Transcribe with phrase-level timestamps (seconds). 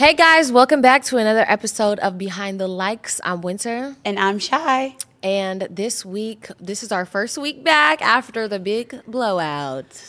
[0.00, 3.20] Hey guys, welcome back to another episode of Behind the Likes.
[3.22, 3.96] I'm Winter.
[4.02, 4.96] And I'm Chy.
[5.22, 10.02] And this week, this is our first week back after the big blowout.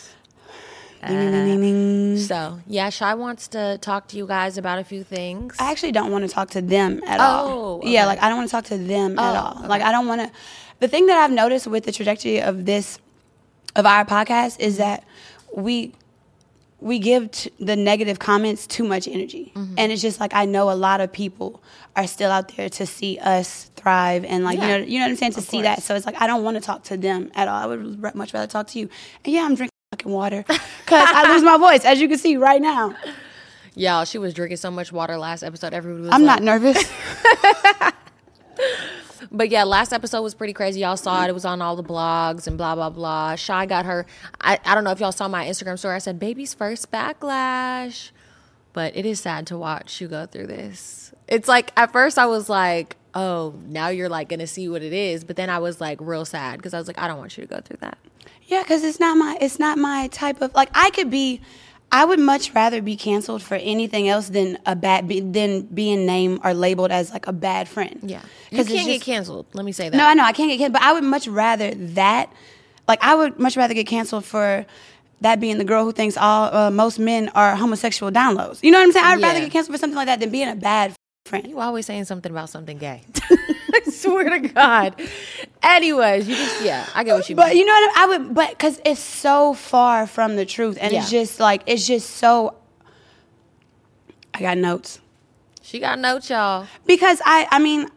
[1.06, 2.16] Ding.
[2.16, 5.58] Uh, so, yeah, Chy wants to talk to you guys about a few things.
[5.60, 7.82] I actually don't want to oh, talk to them at Oh, all.
[7.84, 8.06] Yeah, okay.
[8.08, 9.68] like I don't want to talk to them at Oh, all.
[9.68, 10.32] Like I don't want to.
[10.80, 12.98] The thing that I've noticed with the trajectory of this,
[13.76, 15.04] of our podcast, is that
[15.54, 15.92] we
[16.82, 19.76] we give t- the negative comments too much energy, Mm-hmm.
[19.78, 21.62] and it's just like I know a lot of people
[21.96, 24.68] are still out there to see us thrive, and like Yeah.
[24.68, 25.84] you know, you know what I'm saying, to Of see that.
[25.84, 27.62] So it's like I don't want to talk to them at all.
[27.62, 28.90] I would much rather talk to you.
[29.24, 30.62] And yeah, I'm drinking fucking water because
[31.10, 32.96] I lose my voice, as you can see right now.
[33.76, 35.74] Y'all, she was drinking so much water last episode.
[35.74, 36.84] Everybody was I'm like, not nervous.
[39.32, 40.82] But yeah, last episode was pretty crazy.
[40.82, 41.30] Y'all saw it.
[41.30, 43.36] It was on all the blogs and blah, blah, blah.
[43.36, 44.06] Chy got her.
[44.40, 45.96] I, I don't know if y'all saw my Instagram story.
[45.96, 48.12] I said, baby's first backlash.
[48.74, 51.14] But it is sad to watch you go through this.
[51.28, 54.94] It's like, at first I was like, oh, now you're like to see what it
[54.94, 55.24] is.
[55.24, 57.44] But then I was like real sad because I was like, I don't want you
[57.46, 57.98] to go through that.
[58.46, 61.42] Yeah, because it's not my it's not my type of like I could be.
[61.92, 66.06] I would much rather be canceled for anything else than a bad be, than being
[66.06, 68.00] named or labeled as like a bad friend.
[68.04, 68.22] Yeah.
[68.50, 69.48] You can't get canceled.
[69.54, 69.98] Let me say that.
[69.98, 72.32] No, I know I can't get canceled, but I would much rather that.
[72.88, 74.66] Like I would much rather get canceled for
[75.22, 78.64] that being the girl who thinks all uh, most men are homosexual downloads.
[78.64, 79.06] You know what I'm saying?
[79.06, 81.48] I'd rather get canceled for something like that than being a bad friend.
[81.48, 83.02] You always saying something about something gay.
[84.06, 85.02] I swear to God.
[85.64, 87.46] Anyways, you just, yeah, I get what you mean.
[87.46, 90.78] But you know what I, I would, but because it's so far from the truth,
[90.82, 92.56] and it's just like it's just so.
[94.34, 95.00] I got notes
[95.64, 96.66] she got notes, y'all.
[96.86, 97.88] because I, I mean,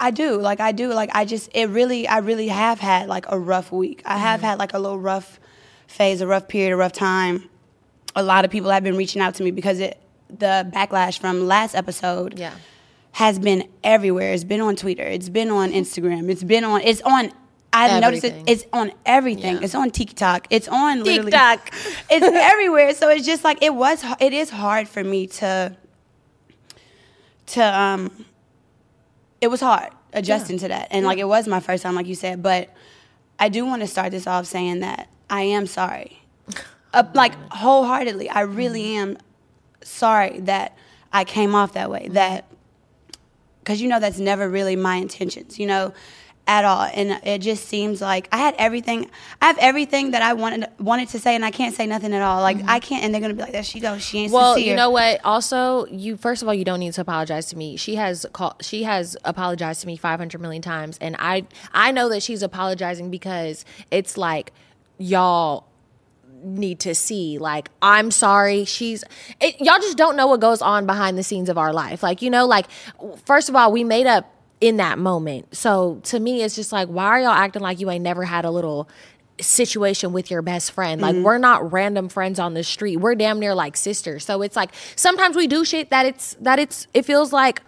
[0.00, 3.26] I do like I do like I just it really I really have had like
[3.28, 4.02] a rough week.
[4.04, 4.46] I have Mm-hmm.
[4.46, 5.38] had like a little rough
[5.86, 7.48] phase, a rough period, a rough time.
[8.16, 9.98] A lot of people have been reaching out to me because it
[10.30, 12.54] the backlash from last episode Yeah.
[13.12, 14.32] Has been everywhere.
[14.32, 15.04] It's been on Twitter.
[15.04, 16.30] It's been on Instagram.
[16.30, 16.80] It's been on.
[16.80, 17.30] It's on.
[17.74, 18.44] I've noticed it.
[18.46, 19.56] It's on everything.
[19.56, 19.62] Yeah.
[19.62, 20.46] It's on TikTok.
[20.50, 21.30] It's on literally.
[21.30, 21.70] TikTok.
[22.10, 22.94] It's everywhere.
[22.94, 24.04] So it's just like it was.
[24.20, 25.76] It is hard for me to.
[27.46, 28.24] To um.
[29.40, 32.14] It was hard adjusting to that, and like it was my first time, like you
[32.14, 32.42] said.
[32.42, 32.70] But
[33.38, 36.22] I do want to start this off saying that I am sorry,
[36.94, 38.30] uh, like wholeheartedly.
[38.30, 39.18] I really am
[39.82, 40.76] sorry that
[41.12, 42.08] I came off that way.
[42.12, 42.51] That
[43.62, 45.92] because you know that's never really my intentions, you know,
[46.46, 46.82] at all.
[46.82, 49.10] And it just seems like I had everything.
[49.40, 52.22] I have everything that I wanted wanted to say, and I can't say nothing at
[52.22, 52.40] all.
[52.40, 52.70] Like mm-hmm.
[52.70, 54.02] I can't, and they're gonna be like, "There she goes.
[54.02, 55.20] She ain't Well, sincere." you know what?
[55.24, 57.76] Also, you first of all, you don't need to apologize to me.
[57.76, 58.54] She has called.
[58.60, 62.42] She has apologized to me five hundred million times, and I I know that she's
[62.42, 64.52] apologizing because it's like
[64.98, 65.66] y'all
[66.42, 69.04] need to see like i'm sorry she's
[69.40, 72.02] it, y'all just don't know what goes on behind the scenes of our life.
[72.02, 72.66] Like you know like
[73.24, 74.28] first of all we made up
[74.60, 75.54] in that moment.
[75.54, 78.44] So to me it's just like why are y'all acting like you ain't never had
[78.44, 78.88] a little
[79.40, 81.00] situation with your best friend?
[81.00, 81.24] Like mm-hmm.
[81.24, 82.98] we're not random friends on the street.
[82.98, 84.24] We're damn near like sisters.
[84.24, 87.62] So it's like sometimes we do shit that it's that it's it feels like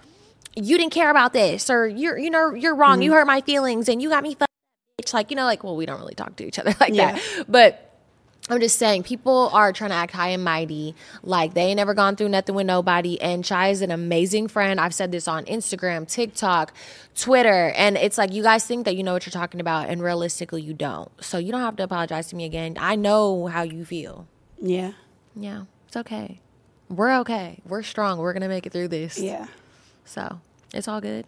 [0.56, 3.02] you didn't care about this or you're you know you're wrong.
[3.02, 3.18] You mm-hmm.
[3.18, 4.50] hurt my feelings and you got me fucked
[5.12, 7.12] like you know like well we don't really talk to each other like Yeah.
[7.12, 7.83] that but
[8.50, 11.94] I'm just saying, people are trying to act high and mighty, like they ain't never
[11.94, 13.18] gone through nothing with nobody.
[13.20, 14.78] And Chy is an amazing friend.
[14.78, 16.74] I've said this on Instagram, TikTok,
[17.16, 20.02] Twitter, and it's like you guys think that you know what you're talking about, and
[20.02, 21.10] realistically, you don't.
[21.24, 22.76] So you don't have to apologize to me again.
[22.78, 24.26] I know how you feel.
[24.60, 24.92] yeah,
[25.34, 26.40] Yeah, it's okay.
[26.90, 27.60] We're okay.
[27.66, 28.18] We're strong.
[28.18, 29.18] We're gonna make it through this.
[29.18, 29.46] yeah.
[30.04, 30.40] So
[30.74, 31.24] it's all good.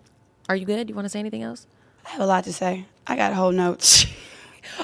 [0.50, 0.90] Are you good?
[0.90, 1.66] You want to say anything else?
[2.04, 2.84] I have a lot to say.
[3.06, 4.04] I got whole notes.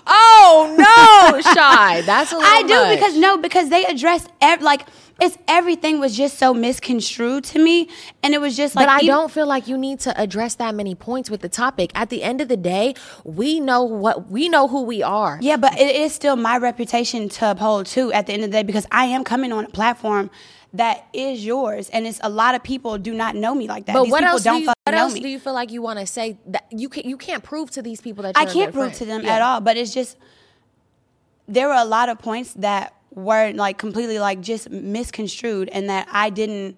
[0.06, 2.00] Oh no, Chy.
[2.02, 2.98] That's a little I do much.
[2.98, 4.86] because no, because they addressed ev- like
[5.20, 7.88] it's everything was just so misconstrued to me,
[8.22, 10.56] and it was just like but I even- don't feel like you need to address
[10.56, 11.92] that many points with the topic.
[11.94, 12.94] At the end of the day,
[13.24, 15.38] we know what we know who we are.
[15.40, 18.56] Yeah, but it is still my reputation to uphold too at the end of the
[18.58, 20.30] day because I am coming on a platform
[20.74, 23.92] that is yours, and it's a lot of people do not know me like that.
[23.94, 24.42] But These what else?
[24.42, 25.20] don't do you, what else me.
[25.20, 27.82] do you feel like you want to say that you can you can't prove to
[27.82, 28.94] these people that I can't prove friend.
[28.98, 29.34] to them Yeah.
[29.36, 30.16] at all, but it's just
[31.48, 36.08] there were a lot of points that were like completely like just misconstrued and that
[36.10, 36.76] I didn't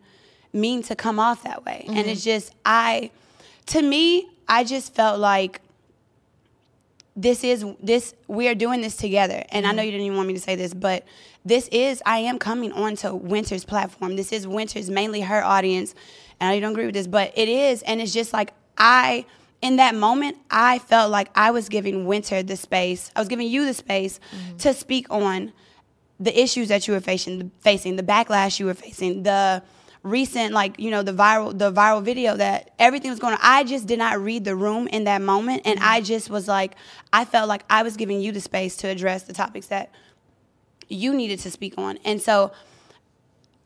[0.53, 1.85] mean to come off that way.
[1.87, 2.09] And Mm-hmm.
[2.09, 3.11] it's just I
[3.67, 5.61] to me, I just felt like
[7.17, 9.45] this is this we are doing this together.
[9.51, 9.87] And i know mm-hmm.
[9.87, 11.05] you didn't even want me to say this but
[11.45, 14.17] this is i am coming onto winter's platform.
[14.17, 15.95] This is winter's mainly her audience.
[16.41, 17.83] And i don't agree with this but it is.
[17.83, 19.25] And it's just like i
[19.63, 23.49] in that moment i felt like i was giving winter the space i was giving
[23.49, 24.57] you the space mm-hmm.
[24.59, 25.53] to speak on
[26.21, 29.63] the issues that you were facing, the, facing the backlash you were facing, the
[30.05, 33.41] recent like you know the viral the viral video that everything was going on.
[33.43, 35.89] I just did not read the room in that moment and mm-hmm.
[35.89, 36.75] i just was like
[37.13, 39.91] i felt like i was giving you the space to address the topics that
[40.91, 41.99] you needed to speak on.
[42.05, 42.53] And so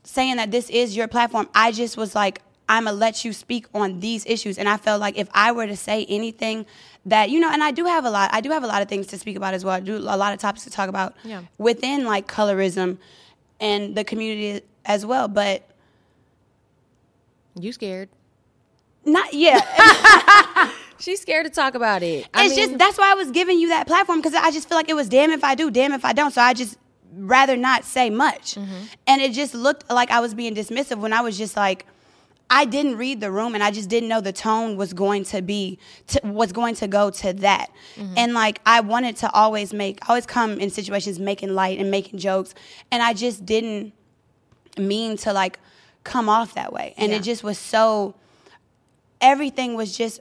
[0.05, 3.67] saying that this is your platform i just was like i'm gonna let you speak
[3.75, 4.59] on these issues.
[4.59, 6.67] And i felt like if i were to say anything
[7.05, 8.89] that you know and i do have a lot i do have a lot of
[8.89, 9.75] things to speak about as well.
[9.75, 11.43] I do a lot of topics to talk about Yeah.
[11.59, 12.99] within like colorism
[13.59, 15.27] and the community as well.
[15.27, 15.69] But
[17.61, 18.09] You scared?
[19.05, 19.61] not yeah
[21.01, 22.27] She's scared to talk about it.
[22.35, 24.89] it's just that's why I was giving you that platform because I just feel like
[24.89, 26.33] it was damn if I do, damn if I don't.
[26.33, 26.77] So I just
[27.15, 28.75] rather not say much, Mm-hmm.
[29.07, 31.87] and it just looked like I was being dismissive when I was just like.
[32.51, 35.43] I didn't read the room and I just didn't know the tone was going to
[35.43, 37.69] be to, was going to go to that.
[37.97, 38.15] Mm-hmm.
[38.17, 42.19] And like I wanted to always make always come in situations making light and making
[42.21, 42.55] jokes
[42.91, 43.93] and I just didn't
[44.79, 45.59] mean to like
[46.09, 46.95] come off that way.
[46.97, 47.19] And Yeah.
[47.19, 48.15] it just was so
[49.21, 50.21] everything was just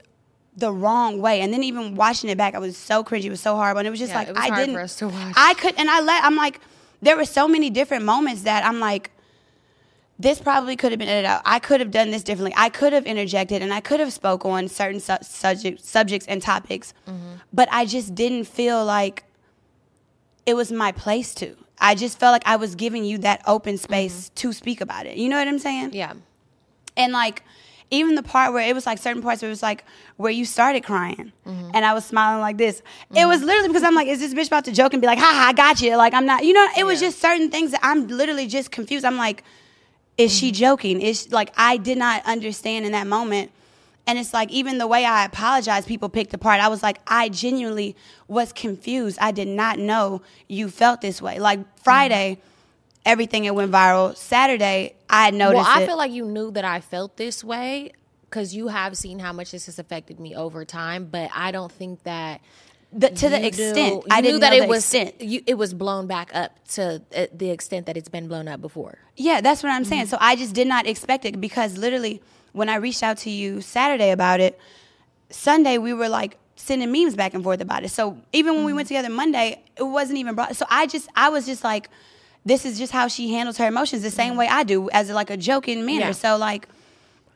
[0.56, 1.40] the wrong way.
[1.40, 3.24] And then even watching it back, I was so cringy.
[3.24, 3.78] It was so horrible.
[3.78, 4.74] And it was just Yeah, like it was I hard didn't.
[4.74, 5.34] for us to watch.
[5.36, 6.24] I could, and I let.
[6.24, 6.60] I'm like,
[7.00, 9.10] there were so many different moments that I'm like,
[10.18, 11.42] this probably could have been edited out.
[11.44, 12.52] I could have done this differently.
[12.56, 16.42] I could have interjected, and I could have spoke on certain su- subject, subjects and
[16.42, 16.92] topics.
[17.06, 17.34] Mm-hmm.
[17.52, 19.22] But I just didn't feel like
[20.44, 21.56] it was my place to.
[21.80, 25.16] I just felt like I was giving you that open space to speak about it.
[25.16, 25.88] You know what I'm saying?
[25.88, 25.96] Mm-hmm.
[25.96, 26.12] yeah.
[26.96, 27.42] And like
[27.90, 29.82] even the part where it was like certain parts where it was like
[30.18, 31.70] where you started crying Mm-hmm.
[31.72, 32.82] and I was smiling like this.
[33.14, 35.18] It was literally because I'm like, is this bitch about to joke and be like,
[35.18, 35.96] ha ha, I got you.
[35.96, 39.04] Like I'm not you know, it was just certain things that I'm literally just confused.
[39.06, 39.42] I'm like,
[40.18, 41.00] is she joking?
[41.00, 43.52] Is like I did not understand in that moment.
[44.08, 46.60] And it's like even the way I apologized, people picked apart.
[46.60, 47.94] I was like, I genuinely
[48.26, 49.18] was confused.
[49.20, 51.38] I did not know you felt this way.
[51.38, 52.38] Like Friday,
[53.04, 54.16] everything it went viral.
[54.16, 55.86] Saturday, I had noticed Well, I it.
[55.86, 59.50] feel like you knew that I felt this way because you have seen how much
[59.50, 61.04] this has affected me over time.
[61.10, 62.40] But I don't think that
[62.90, 65.20] the, to the you extent knew- I didn't knew that know it was extent.
[65.20, 68.62] You, it was blown back up to uh, the extent that it's been blown up
[68.62, 68.96] before.
[69.16, 70.04] Yeah, that's what I'm saying.
[70.04, 70.10] Mm-hmm.
[70.12, 72.22] So I just did not expect it because literally
[72.52, 74.58] when I reached out to you Saturday about it,
[75.30, 77.90] Sunday we were like sending memes back and forth about it.
[77.90, 78.76] So even when we Mm-hmm.
[78.76, 80.56] went together Monday, it wasn't even brought.
[80.56, 81.88] So I just I was just like,
[82.44, 85.30] this is just how she handles her emotions the same way I do as like
[85.30, 86.00] a joking manner.
[86.00, 86.08] Mm-hmm.
[86.08, 86.12] Yeah.
[86.12, 86.68] So like,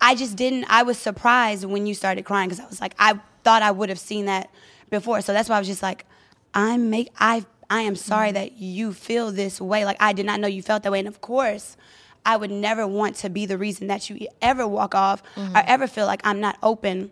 [0.00, 0.64] I just didn't.
[0.68, 3.88] I was surprised when you started crying because I was like, I thought I would
[3.90, 4.50] have seen that
[4.90, 5.20] before.
[5.20, 6.06] So that's why I was just like,
[6.54, 8.34] I'm make I I am sorry Mm-hmm.
[8.34, 9.84] that you feel this way.
[9.84, 11.76] Like I did not know you felt that way, and of course.
[12.24, 15.56] I would never want to be the reason that you ever walk off Mm-hmm.
[15.56, 17.10] or ever feel like I'm not open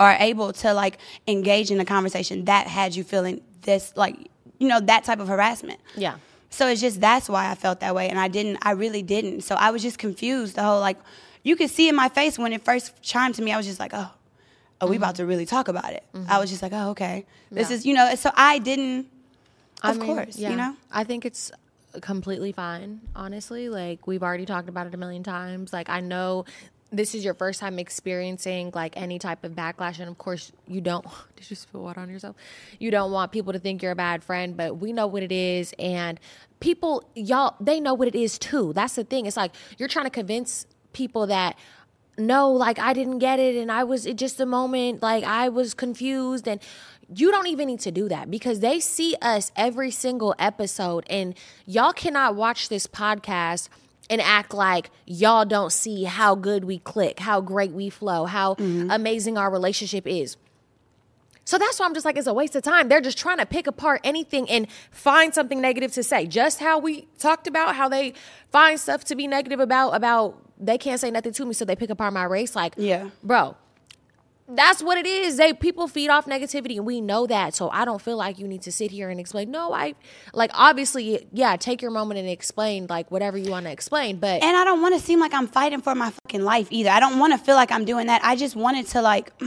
[0.00, 0.98] or able to like
[1.28, 4.16] engage in a conversation that had you feeling this like
[4.58, 5.80] you know that type of harassment.
[5.96, 6.16] Yeah.
[6.50, 8.58] So it's just that's why I felt that way, and I didn't.
[8.62, 9.42] I really didn't.
[9.42, 10.54] So I was just confused.
[10.56, 10.98] The whole like,
[11.42, 13.50] you could see in my face when it first chimed to me.
[13.52, 14.08] I was just like, oh,
[14.80, 16.04] are we about to really talk about it?
[16.28, 17.26] I was just like, oh, okay.
[17.50, 17.72] This Mm-hmm.
[17.72, 17.76] Yeah.
[17.76, 18.14] is you know.
[18.14, 19.08] So I didn't.
[19.82, 20.76] I Of mean, course, you know?
[20.92, 21.50] I think it's
[22.00, 23.68] completely fine, honestly.
[23.68, 25.72] Like we've already talked about it a million times.
[25.72, 26.44] Like I know
[26.90, 30.80] this is your first time experiencing like any type of backlash and of course you
[30.80, 31.04] don't
[31.36, 32.36] did you spill water on yourself?
[32.78, 35.32] You don't want people to think you're a bad friend, but we know what it
[35.32, 36.20] is and
[36.60, 38.72] people y'all they know what it is too.
[38.72, 39.26] That's the thing.
[39.26, 41.58] It's like you're trying to convince people that
[42.16, 45.48] no, like I didn't get it and I was it just a moment, like I
[45.48, 46.60] was confused and
[47.14, 51.34] you don't even need to do that because they see us every single episode and
[51.66, 53.68] y'all cannot watch this podcast
[54.10, 58.54] and act like y'all don't see how good we click, how great we flow, how
[58.54, 58.90] mm-hmm.
[58.90, 60.36] amazing our relationship is.
[61.46, 62.88] So that's why I'm just like, it's a waste of time.
[62.88, 66.26] They're just trying to pick apart anything and find something negative to say.
[66.26, 68.14] Just how we talked about how they
[68.50, 71.76] find stuff to be negative about, about they can't say nothing to me, so they
[71.76, 72.56] pick apart my race.
[72.56, 73.10] Like, Yeah.
[73.22, 73.56] bro,
[74.46, 75.38] that's what it is.
[75.38, 77.54] They people feed off negativity, and we know that.
[77.54, 79.50] So I don't feel like you need to sit here and explain.
[79.50, 79.94] No, I
[80.34, 81.56] like obviously, yeah.
[81.56, 84.18] Take your moment and explain like whatever you want to explain.
[84.18, 86.90] But And I don't want to seem like I'm fighting for my fucking life either.
[86.90, 88.22] I don't want to feel like I'm doing that.
[88.22, 89.32] I just wanted to like.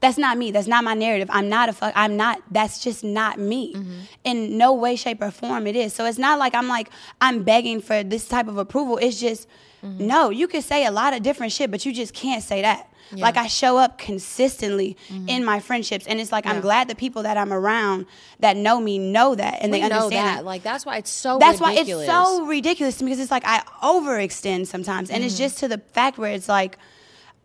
[0.00, 0.50] That's not me.
[0.50, 1.28] That's not my narrative.
[1.30, 1.92] I'm not a fuck.
[1.94, 2.40] I'm not.
[2.50, 3.74] That's just not me.
[3.74, 4.00] Mm-hmm.
[4.24, 5.92] In no way, shape, or form it is.
[5.92, 6.88] So it's not like I'm like
[7.20, 8.96] I'm begging for this type of approval.
[8.96, 9.46] It's just
[9.84, 10.06] mm-hmm.
[10.06, 10.30] no.
[10.30, 12.88] You could say a lot of different shit, but you just can't say that.
[13.12, 14.96] Like I show up consistently
[15.28, 18.06] in my friendships, and it's like I'm glad the people that I'm around
[18.40, 20.44] that know me know that, and we they know understand that.
[20.44, 21.38] Like that's why it's so.
[21.38, 22.08] that's ridiculous.
[22.08, 25.26] why it's so ridiculous to me because it's like I overextend sometimes, and Mm-hmm.
[25.26, 26.76] it's just to the fact where it's like,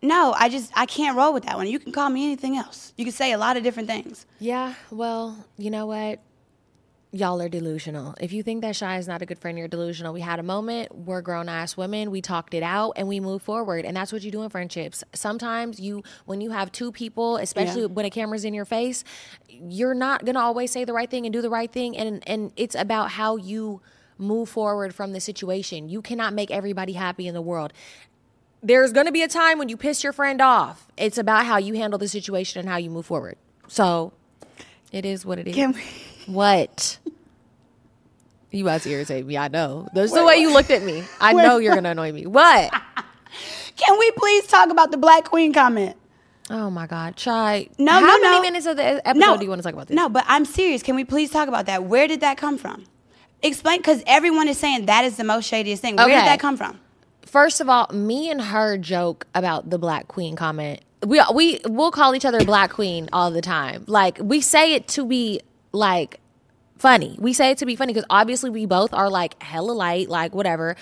[0.02, 1.68] no, I just I can't roll with that one.
[1.68, 2.94] You can call me anything else.
[2.98, 4.26] You can say a lot of different things.
[4.40, 6.20] Yeah, well, you know what?
[7.12, 8.14] Y'all are delusional.
[8.22, 10.14] If you think that Chy is not a good friend, you're delusional.
[10.14, 10.94] We had a moment.
[10.94, 12.12] We're grown ass women.
[12.12, 13.84] We talked it out and we move forward.
[13.84, 15.04] And that's what you do in friendships.
[15.14, 17.88] Sometimes you, when you have two people, especially Yeah.
[17.88, 19.04] when a camera's in your face,
[19.48, 21.98] you're not gonna always say the right thing and do the right thing.
[21.98, 23.82] And and it's about how you
[24.20, 25.90] move forward from the situation.
[25.90, 27.74] You cannot make everybody happy in the world.
[28.62, 30.88] There's gonna be a time when you piss your friend off.
[30.96, 33.38] It's about how you handle the situation and how you move forward.
[33.68, 34.14] So
[34.92, 35.56] it is what it is.
[35.56, 35.82] Can we?
[36.34, 36.98] What?
[38.52, 39.38] You about to irritate me.
[39.38, 39.88] I know.
[39.94, 41.04] There's the way you looked at me.
[41.22, 42.26] I know you're gonna annoy me.
[42.26, 42.72] What?
[43.78, 45.96] Can we please talk about the Black Queen comment?
[46.50, 47.70] Oh my God, Chy.
[47.78, 48.42] No, How no, many no.
[48.42, 49.96] minutes of the episode No, do you want to talk about this?
[49.96, 50.82] No, but I'm serious.
[50.82, 51.84] Can we please talk about that?
[51.84, 52.86] Where did that come from?
[53.44, 55.96] Explain, because everyone is saying that is the most shadiest thing.
[55.96, 56.16] Where Okay.
[56.16, 56.80] did that come from?
[57.26, 60.82] First of all, me and her joke about the Black Queen comment.
[61.06, 63.86] We we we'll call each other Black Queen all the time.
[63.88, 65.42] Like we say it to be
[65.72, 66.20] like
[66.80, 67.16] funny.
[67.20, 70.34] We say it to be funny because obviously we both are like hella light, like
[70.34, 70.76] whatever,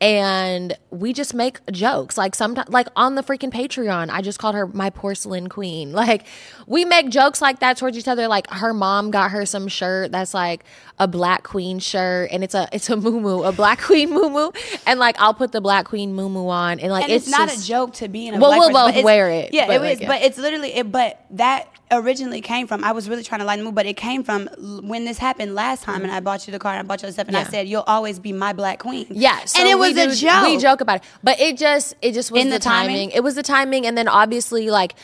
[0.00, 2.18] and we just make jokes.
[2.18, 5.92] Like sometimes, like on the freaking Patreon, I just called her my porcelain queen.
[6.02, 6.26] Like
[6.66, 8.26] we make jokes like that towards each other.
[8.26, 10.64] Like her mom got her some shirt that's like
[10.98, 14.50] a black queen shirt, and it's a it's a moo a black queen moo
[14.86, 17.64] and like I'll put the black queen moo on, and like And it's, not just-
[17.64, 19.80] a joke to be in a Well, black we'll both wear it, Yeah, but it
[19.80, 20.00] like, is.
[20.00, 20.08] yeah.
[20.08, 23.64] But it's literally, it, but that originally came from, I was really trying to lighten
[23.64, 24.48] the mood, but it came from
[24.82, 26.16] when this happened last time and mm-hmm.
[26.16, 27.84] I bought you the car and I bought you the stuff and I said, you'll
[27.86, 29.06] always be my black queen.
[29.10, 30.44] Yeah, so and it was a do- joke.
[30.44, 32.96] We joke about it, but it just it just was In the, the timing?
[32.96, 33.10] timing.
[33.10, 34.94] It was the timing, and then obviously like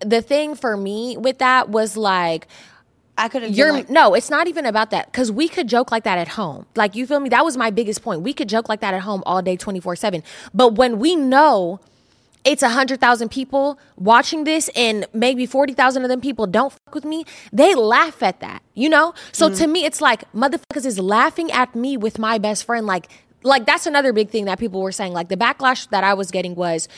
[0.00, 2.46] the thing for me with that was like
[3.18, 5.90] I could have you're like, no, it's not even about that because we could joke
[5.90, 6.66] like that at home.
[6.76, 7.30] Like you feel me?
[7.30, 8.20] That was my biggest point.
[8.20, 10.22] We could joke like that at home all day, twenty four seven.
[10.52, 11.80] But when we know
[12.46, 16.72] it's a hundred thousand people watching this, and maybe forty thousand of them people don't
[16.72, 18.62] fuck with me, they laugh at that.
[18.74, 19.12] You know?
[19.32, 19.58] So Mm-hmm.
[19.58, 22.86] to me, it's like motherfuckers is laughing at me with my best friend.
[22.86, 23.10] Like,
[23.42, 25.12] like that's another big thing that people were saying.
[25.12, 26.88] Like the backlash that I was getting was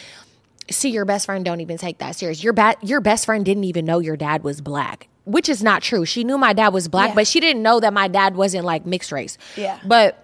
[0.71, 2.45] see your best friend don't even take that serious.
[2.45, 5.83] Your ba- your best friend didn't even know your dad was black, which is not
[5.83, 6.05] true.
[6.05, 7.14] She knew my dad was black, Yeah.
[7.14, 9.38] but she didn't know that my dad wasn't like mixed race.
[9.57, 9.78] Yeah.
[9.85, 10.23] But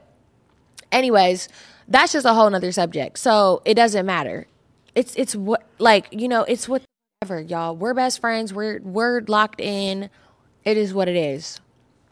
[0.93, 1.49] anyways,
[1.89, 3.19] that's just a whole nother subject.
[3.19, 4.47] So it doesn't matter.
[4.95, 7.77] It's it's what like, you know, it's whatever, y'all.
[7.77, 8.53] We're best friends.
[8.53, 10.11] We're we're locked in.
[10.65, 11.61] It is what it is.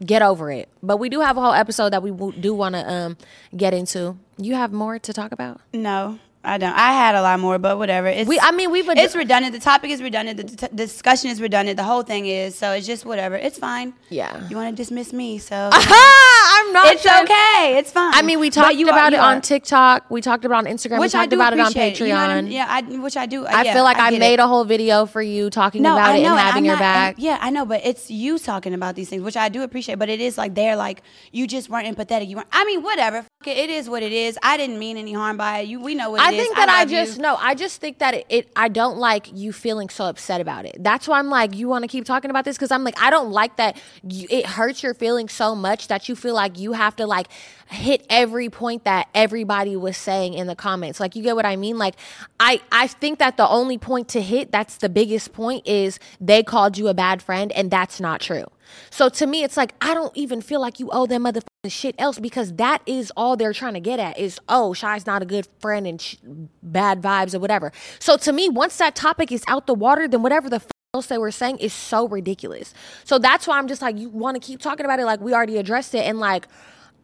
[0.05, 0.69] Get over it.
[0.81, 3.17] But we do have a whole episode that we do want to um
[3.55, 4.17] get into.
[4.37, 5.61] You have more to talk about?
[5.73, 6.73] No, I don't.
[6.73, 8.07] I had a lot more, but whatever.
[8.07, 9.53] It's, We I mean, we've ad- it's redundant.
[9.53, 10.37] The topic is redundant.
[10.59, 11.77] The t- discussion is redundant.
[11.77, 12.55] The whole thing is.
[12.55, 13.35] So it's just whatever.
[13.35, 13.93] It's fine.
[14.09, 14.47] Yeah.
[14.49, 16.85] You want to dismiss me, so I'm not.
[16.87, 17.77] it's okay.
[17.77, 18.13] It's fine.
[18.13, 20.09] I mean, we talked you are- about you it on TikTok.
[20.11, 20.93] We talked about it on Instagram.
[20.99, 21.95] we which I talked do about it on appreciate.
[21.95, 22.07] Patreon.
[22.07, 23.45] You know what I'm- yeah, I, which I do.
[23.45, 24.39] I yeah, feel like I, get made it.
[24.39, 26.79] a whole video for you talking no, about I it and I'm having your not-
[26.81, 27.15] back.
[27.19, 29.97] Yeah, I know, but it's you talking about these things, which I do appreciate.
[29.97, 32.27] But it is like they're like you just weren't empathetic.
[32.27, 32.49] You weren't.
[32.51, 33.25] I mean, whatever.
[33.45, 33.57] It.
[33.63, 34.37] It is what it is.
[34.43, 35.67] I didn't mean any harm by it.
[35.67, 36.43] You, we know what I is.
[36.43, 36.89] think that I, you.
[36.89, 37.35] just no.
[37.35, 38.51] I just think that it, it.
[38.55, 40.77] I don't like you feeling so upset about it.
[40.79, 43.09] That's why I'm like, you want to keep talking about this because I'm like, I
[43.09, 43.81] don't like that.
[44.07, 47.27] You, it hurts your feelings so much that you feel like you have to like
[47.69, 50.99] hit every point that everybody was saying in the comments.
[50.99, 51.77] Like, you get what I mean?
[51.77, 51.95] Like,
[52.39, 56.43] I I think that the only point to hit that's the biggest point is they
[56.43, 58.45] called you a bad friend, and that's not true.
[58.89, 61.95] So to me, it's like I don't even feel like you owe them motherfucking shit
[61.97, 65.25] else because that is all they're trying to get at is oh Chy's not a
[65.25, 66.17] good friend and sh-
[66.61, 67.71] bad vibes or whatever.
[67.99, 71.07] So to me, once that topic is out the water, then whatever the f- else
[71.07, 72.73] they were saying is so ridiculous.
[73.03, 75.33] So that's why I'm just like you want to keep talking about it like we
[75.33, 76.47] already addressed it and like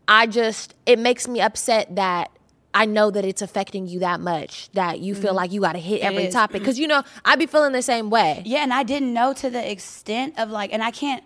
[0.07, 2.31] I just it makes me upset that.
[2.71, 5.37] I know that it's affecting you that much that you feel mm-hmm.
[5.37, 8.11] like you got to hit every topic because you know I'd be feeling the same
[8.11, 8.43] way.
[8.45, 11.23] Yeah, and I didn't know to the extent of like, and I can't,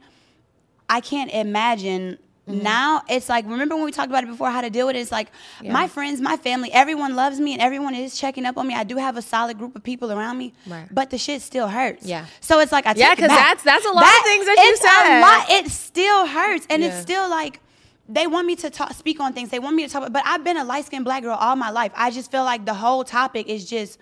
[0.90, 2.18] I can't imagine.
[2.48, 2.62] Mm-hmm.
[2.62, 5.00] Now it's like remember when we talked about it before how to deal with it.
[5.00, 5.30] It's like
[5.64, 8.74] my friends, my family, everyone loves me and everyone is checking up on me.
[8.76, 10.88] I do have a solid group of people around me, Right.
[10.92, 12.06] but the shit still hurts.
[12.06, 12.26] Yeah.
[12.42, 13.40] So it's like I Yeah, take it 'cause back.
[13.40, 15.20] that's- that's a lot of things that you said.
[15.20, 15.50] A lot.
[15.52, 17.62] It still hurts, and it's still like
[18.10, 19.50] they want me to talk, speak on things.
[19.50, 21.70] They want me to talk, but I've been a light skinned black girl all my
[21.70, 21.94] life.
[21.96, 23.98] I just feel like the whole topic is just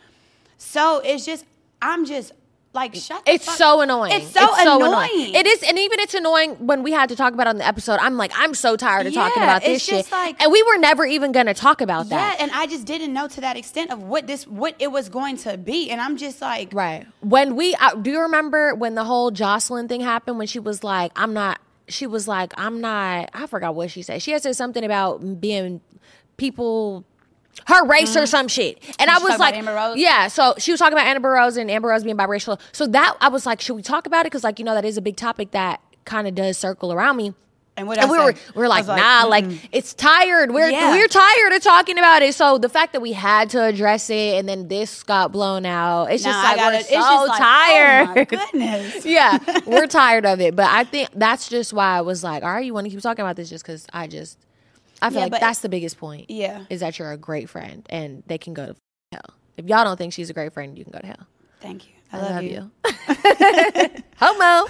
[0.57, 0.97] so.
[1.05, 1.45] It's just
[1.83, 2.31] I'm just
[2.73, 3.25] like shut.
[3.25, 4.13] the It's fuck- so annoying.
[4.13, 5.35] It's so annoying.
[5.35, 7.67] It is, and even it's annoying when we had to talk about it on the
[7.67, 7.99] episode.
[8.01, 10.77] I'm like, I'm so tired of talking about this it's shit, like- and we were
[10.77, 12.35] never even gonna talk about Yeah, that.
[12.37, 15.09] Yeah, and I just didn't know to that extent of what this what it was
[15.09, 17.05] going to be, and I'm just like, Right.
[17.21, 20.83] When we uh, do you remember when the whole Jocelyn thing happened when she was
[20.83, 21.59] like, I'm not
[21.89, 24.21] she was like, I'm not I forgot what she said.
[24.21, 25.81] She had said something about being
[26.37, 27.03] people
[27.67, 28.81] her race or some shit.
[28.99, 29.23] And I Mm-hmm.
[29.25, 29.97] Was like, Amber Rose?
[29.97, 30.27] yeah.
[30.27, 32.59] So she was talking about Amber Rose and Amber Rose being biracial.
[32.71, 34.31] So that I was like, should we talk about it?
[34.31, 37.17] Because like you know that is a big topic that kind of does circle around
[37.17, 37.33] me.
[37.77, 39.69] And what and we were we were like, like, nah, like mm-mm.
[39.71, 40.51] it's tired.
[40.51, 40.91] We're Yeah.
[40.91, 42.33] we're tired of talking about it.
[42.35, 46.05] So the fact that we had to address it and then this got blown out,
[46.11, 48.07] it's just Nah, I like gotta- we're it's so just like, tired.
[48.09, 49.05] Oh my goodness.
[49.05, 50.53] yeah, we're tired of it.
[50.55, 53.01] But I think that's just why I was like, all right, you want to keep
[53.01, 54.37] talking about this just because I just,
[55.01, 56.29] I feel Yeah, like that's the biggest point.
[56.29, 56.65] Yeah.
[56.69, 58.75] Is that you're a great friend and they can go to
[59.11, 59.35] hell.
[59.57, 61.27] If y'all don't think she's a great friend, you can go to hell.
[61.59, 61.93] Thank you.
[62.13, 62.71] I love, you.
[64.17, 64.67] Homo.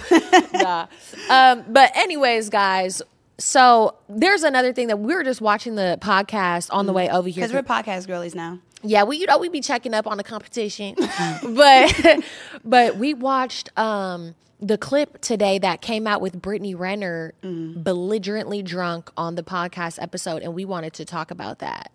[0.62, 0.86] nah.
[1.28, 3.02] Um, but anyways, guys.
[3.38, 7.28] So there's another thing that we were just watching the podcast on the way over
[7.28, 7.42] here.
[7.46, 8.60] Because we're podcast girlies now.
[8.84, 10.96] Yeah, we you know we be checking up on the competition,
[11.42, 12.24] but
[12.64, 19.10] but we watched um the clip today that came out with Brittany Renner belligerently drunk
[19.16, 21.90] on the podcast episode, and we wanted to talk about that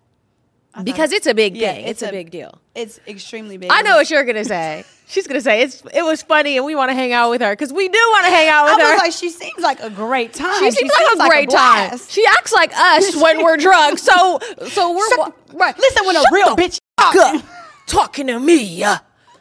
[0.84, 1.86] because it's a big Yeah, thing.
[1.86, 2.60] It's, it's a, a- big deal.
[2.76, 3.72] It's extremely big.
[3.72, 4.84] I know what you're gonna say.
[5.08, 7.52] She's gonna say it's it was funny and we want to hang out with her
[7.54, 8.92] because we do want to hang out with I her.
[8.94, 10.60] was like, she seems like a great time.
[10.62, 11.98] she seems like a great time.
[12.10, 13.98] She acts like us when we're drunk.
[13.98, 15.76] So so we're Shut right.
[15.80, 17.40] Listen when a real bitch talking.
[17.40, 17.46] up.
[17.88, 18.84] talking to me.
[18.84, 18.98] Uh.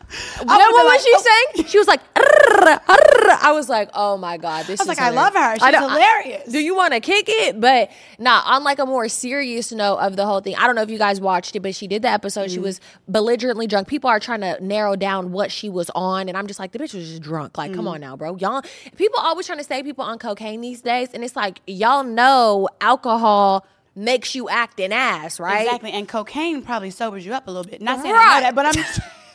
[0.08, 1.52] What, would've what been was like, she oh.
[1.56, 1.66] saying?
[1.66, 2.00] She was like.
[2.14, 2.20] I
[3.56, 5.54] was like, oh my god, this I is was like, I love her.
[5.54, 6.52] She's I know- I- hilarious.
[6.52, 7.60] do you want to kick it?
[7.60, 10.82] But nah, on like a more serious note of the whole thing, I don't know
[10.82, 12.42] if you guys watched it, but she did the episode.
[12.42, 12.52] Mm-hmm.
[12.54, 13.88] She was belligerently drunk.
[13.88, 16.78] People are trying to narrow down what she was on, and I'm just like, the
[16.78, 17.58] bitch was just drunk.
[17.58, 17.76] Like, Mm-hmm.
[17.78, 18.36] come on now, bro.
[18.36, 18.62] Y'all,
[18.96, 22.68] people always trying to say people on cocaine these days, and it's like y'all know
[22.80, 25.62] alcohol makes you act an ass, right?
[25.64, 25.90] Exactly.
[25.90, 27.80] And cocaine probably sobers you up a little bit.
[27.80, 28.26] Not saying Right.
[28.28, 28.84] I know that, but I'm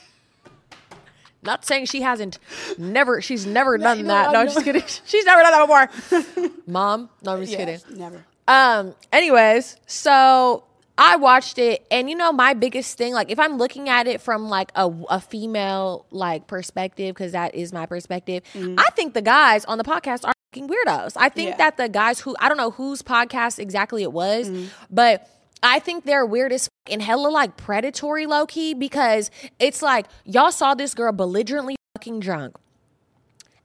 [1.44, 2.38] Not saying she hasn't
[2.78, 4.32] never she's never done that.
[4.32, 4.84] No, I'm just kidding.
[5.06, 5.90] She's never done that
[6.38, 6.52] before.
[6.68, 7.80] Mom, no, I'm just kidding.
[7.90, 8.24] Never.
[8.48, 10.64] Um, anyways, so
[10.98, 14.22] I watched it and you know my biggest thing, like if I'm looking at it
[14.22, 19.22] from like a, a female like perspective, because that is my perspective, I think the
[19.22, 21.14] guys on the podcast are weirdos.
[21.16, 21.58] I think Yeah.
[21.58, 24.66] that the guys who I don't know whose podcast exactly it was, Mm-hmm.
[24.92, 25.28] but
[25.64, 30.08] I think they're weird as fuck and hella like predatory low key because it's like
[30.26, 32.56] y'all saw this girl belligerently fucking drunk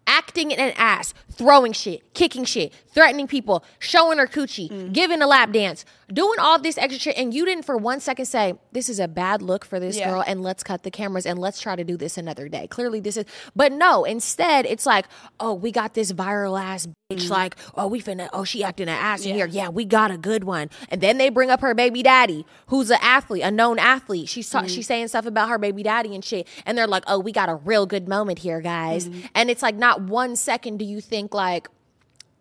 [0.09, 4.93] acting an ass, throwing shit, kicking shit, threatening people, showing her coochie, Mm.
[4.93, 8.27] giving a lap dance, doing all this extra shit, and you didn't for one second
[8.27, 10.11] say, This is a bad look for this Yeah.
[10.11, 12.67] girl, and let's cut the cameras and let's try to do this another day.
[12.69, 13.25] Clearly, this is,
[13.57, 15.07] but no, instead, it's like,
[15.41, 18.95] Oh, we got this viral ass bitch, like, Oh, we finna, oh, she acting an
[18.95, 19.31] ass in.
[19.31, 19.35] Yeah.
[19.35, 19.47] here.
[19.47, 20.71] Yeah, we got a good one.
[20.91, 24.29] And then they bring up her baby daddy, who's an athlete, a known athlete.
[24.29, 24.69] She's, ta- Mm.
[24.69, 26.47] she's saying stuff about her baby daddy and shit.
[26.65, 29.09] And they're like, Oh, we got a real good moment here, guys.
[29.09, 29.27] Mm-hmm.
[29.35, 31.69] And it's like, not one second do you think, like,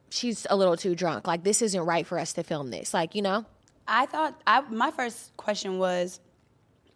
[0.10, 1.28] she's a little too drunk.
[1.28, 2.94] Like, this isn't right for us to film this.
[2.94, 3.46] Like, you know?
[3.88, 6.20] I thought I my first question was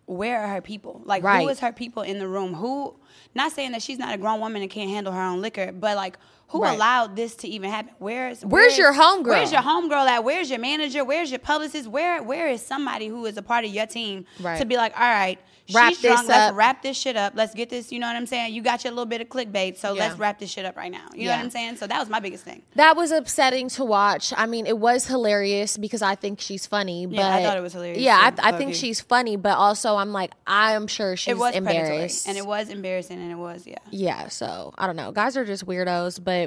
[0.05, 1.01] where are her people?
[1.05, 1.43] Like Right.
[1.43, 2.55] who is her people in the room?
[2.55, 2.95] Who
[3.35, 5.95] not saying that she's not a grown woman and can't handle her own liquor, but
[5.95, 6.17] like
[6.49, 6.75] who Right.
[6.75, 7.91] allowed this to even happen?
[7.99, 9.27] Where's Where's your homegirl?
[9.27, 10.23] Where's your homegirl at?
[10.23, 11.03] Where's your manager?
[11.05, 11.87] Where's your publicist?
[11.87, 14.57] Where where is somebody who is a part of your team Right.
[14.59, 15.37] to be like, all right,
[15.71, 17.33] Wrap she's this let's up." wrap this shit up.
[17.35, 18.55] Let's get this, you know what I'm saying?
[18.55, 20.07] You got your little bit of clickbait, so Yeah.
[20.07, 21.05] let's wrap this shit up right now.
[21.13, 21.77] You know what I'm saying?
[21.77, 22.63] So that was my biggest thing.
[22.75, 24.33] That was upsetting to watch.
[24.35, 27.05] I mean, it was hilarious because I think she's funny.
[27.05, 29.55] But Yeah, I thought it was hilarious, Yeah, too, I, I think she's funny, but
[29.55, 32.27] also I'm like, I'm sure she's It was predatory, embarrassed.
[32.27, 33.75] and it was embarrassing, and it was yeah.
[33.91, 35.11] Yeah, so I don't know.
[35.11, 36.38] Guys are just weirdos, but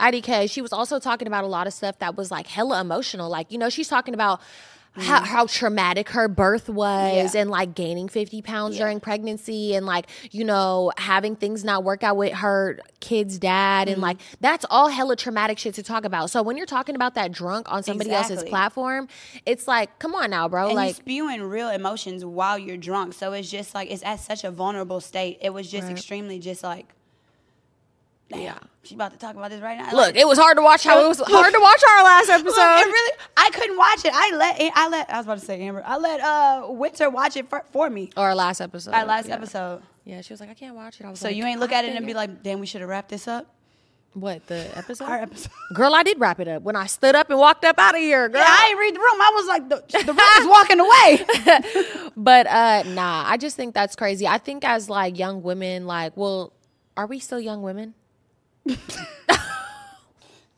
[0.00, 3.30] IDK, she was also talking about a lot of stuff that was like hella emotional.
[3.30, 4.40] Like, you know, she's talking about
[4.96, 7.34] how, how traumatic her birth was Mm-hmm.
[7.36, 7.40] Yeah.
[7.42, 8.84] and like gaining 50 pounds Yeah.
[8.84, 13.86] during pregnancy and like, you know, having things not work out with her kid's dad.
[13.88, 13.92] Mm-hmm.
[13.94, 16.30] And like, that's all hella traumatic shit to talk about.
[16.30, 19.08] So when you're talking about that drunk on somebody else's platform,
[19.46, 20.66] it's like, come on now, bro.
[20.66, 23.14] and like, spewing real emotions while you're drunk.
[23.14, 25.38] So it's just like it's at such a vulnerable state.
[25.40, 25.92] It was just Right.
[25.96, 26.94] extremely just like,
[28.30, 28.58] damn, Yeah.
[28.82, 29.86] she about to talk about this right now.
[29.86, 32.28] look, Like, it was hard to watch how it was hard to watch our last
[32.30, 32.46] episode.
[32.56, 34.12] look, it really, I couldn't watch it.
[34.14, 35.82] I let, I let, I was about to say Amber.
[35.84, 38.10] I let uh Winter watch it for, for me.
[38.16, 38.92] or our last episode.
[38.94, 39.34] Our last yeah.
[39.34, 39.82] episode.
[40.04, 41.06] Yeah, she was like, I can't watch it.
[41.06, 42.66] I was So like, you ain't look "I at it and be like, damn, we
[42.66, 43.46] should have wrapped this up.
[44.12, 45.04] what the episode?
[45.06, 45.50] Our episode.
[45.74, 48.00] Girl, I did wrap it up when I stood up and walked up out of
[48.00, 48.40] here, girl.
[48.42, 49.20] Yeah, I ain't read the room.
[49.20, 52.10] I was like, the, the room is walking away.
[52.16, 54.26] but uh nah, I just think that's crazy.
[54.26, 56.52] I think as like young women, like, well,
[56.96, 57.94] are we still young women?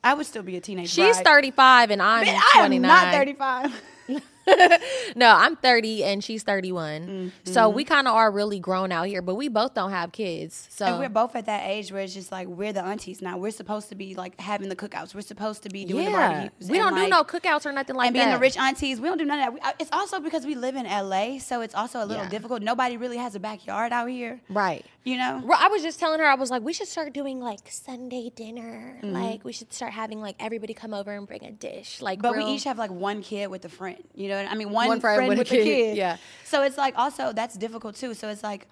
[0.03, 0.87] I would still be a teenager.
[0.89, 1.25] She's bride.
[1.25, 2.87] 35 and I'm Man, I am 29.
[2.87, 3.81] not 35.
[5.15, 7.31] no, I'm 30 and she's 31.
[7.43, 10.67] So we kind of are really grown out here, but we both don't have kids.
[10.71, 13.37] So And we're both at that age where it's just like we're the aunties now.
[13.37, 15.13] We're supposed to be like having the cookouts.
[15.15, 16.69] We're supposed to be doing the yeah, barbecues.
[16.69, 18.19] we don't do no cookouts or nothing like that.
[18.19, 19.65] and being the rich aunties, we don't do none of that.
[19.67, 22.29] Uh, it's also because we live in LA, so it's also a little Yeah.
[22.29, 22.61] difficult.
[22.61, 24.85] Nobody really has a backyard out here, right.
[25.03, 25.41] you know.
[25.45, 28.31] Well, I was just telling her, I was like, we should start doing like Sunday
[28.35, 28.99] dinner.
[29.03, 29.13] Mm-hmm.
[29.13, 32.01] Like, we should start having like everybody come over and bring a dish.
[32.01, 34.36] Like, But real- we each have like one kid with a friend, you know.
[34.45, 35.97] I mean, one, One friend friend, with a with a kid, kid.
[35.97, 36.17] yeah.
[36.43, 38.13] So it's like also that's difficult too.
[38.13, 38.67] So it's like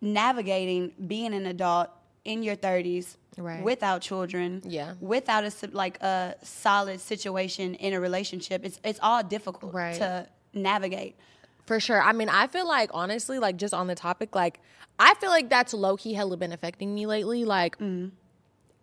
[0.00, 1.88] navigating being an adult
[2.24, 3.62] in your 30s Right.
[3.62, 4.94] without children, Yeah.
[5.00, 8.64] without a like a solid situation in a relationship.
[8.64, 9.94] It's it's all difficult Right.
[9.96, 11.14] to navigate.
[11.64, 12.02] For sure.
[12.02, 14.58] I mean, I feel like honestly, like just on the topic, like
[14.98, 17.44] I feel like that's low key hella been affecting me lately.
[17.44, 18.10] Like mm.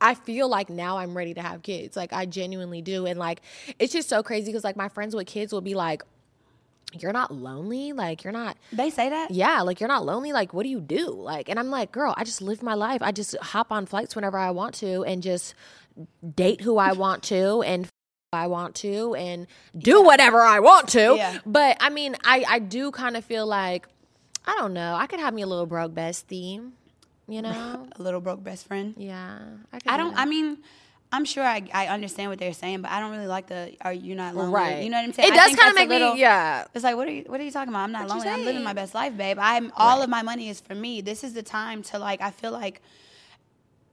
[0.01, 1.95] I feel like now I'm ready to have kids.
[1.95, 3.05] Like I genuinely do.
[3.05, 3.41] And like
[3.79, 6.03] it's just so crazy because like my friends with kids will be like,
[6.93, 7.93] You're not lonely?
[7.93, 9.31] Like you're not They say that.
[9.31, 10.31] yeah, like you're not lonely.
[10.33, 11.09] Like, what do you do?
[11.09, 13.01] Like, and I'm like, girl, I just live my life.
[13.01, 15.55] I just hop on flights whenever I want to and just
[16.35, 17.87] date who I want to and
[18.33, 21.15] I want to and do whatever I want to.
[21.15, 21.39] Yeah.
[21.45, 23.87] But I mean, I, I do kind of feel like,
[24.45, 26.73] I don't know, I could have me a little broke best theme,
[27.27, 27.87] you know?
[27.95, 28.93] A little broke best friend.
[28.97, 29.39] yeah.
[29.73, 30.15] I, I do don't.
[30.15, 30.19] that.
[30.21, 30.57] I mean,
[31.11, 33.93] I'm sure I, I understand what they're saying, but I don't really like the "Are
[33.93, 34.83] you not lonely?" Right.
[34.83, 35.29] You know what I'm saying?
[35.33, 36.65] It I does kind of make a little- me, yeah.
[36.73, 37.23] It's like, what are you?
[37.27, 37.83] What are you talking about?
[37.83, 38.31] I'm not What you lonely.
[38.31, 39.37] I'm living my best life, babe.
[39.39, 41.01] I'm all of my money is for me.
[41.01, 42.21] This is the time to like.
[42.21, 42.81] I feel like,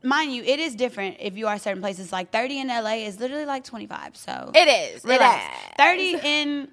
[0.02, 2.12] mind you, it is different if you are certain places.
[2.12, 4.16] Like 30 in LA is literally like 25.
[4.16, 5.04] So It is.
[5.04, 5.44] It relax.
[5.44, 5.70] is.
[5.76, 6.68] 30 in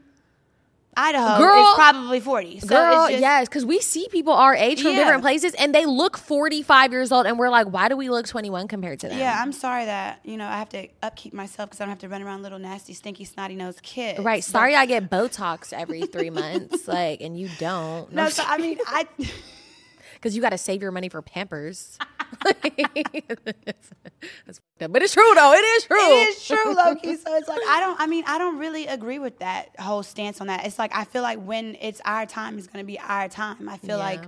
[0.99, 2.59] Idaho Girl- is probably 40.
[2.59, 4.99] So Girl, it's just, yes, because we see people our age from Yeah.
[4.99, 8.27] different places and they look 45 years old, and we're like, why do we look
[8.27, 9.17] 21 compared to them?
[9.17, 11.99] Yeah, I'm sorry that you know I have to upkeep myself because I don't have
[11.99, 14.19] to run around little nasty, stinky, snotty nosed kids.
[14.19, 14.39] Right.
[14.41, 18.11] But- Sorry, I get Botox every three months, like, and you don't.
[18.11, 19.07] No, so I mean, I
[20.15, 21.97] because you got to save your money for Pampers.
[23.65, 23.91] That's.
[24.79, 25.51] But it's true though.
[25.51, 25.97] It is true.
[25.99, 27.17] it is true, Loki.
[27.17, 27.99] So it's like I don't.
[27.99, 30.65] I mean, I don't really agree with that whole stance on that.
[30.65, 33.67] It's like I feel like when it's our time, it's to be our time.
[33.67, 34.03] I feel Yeah.
[34.05, 34.21] like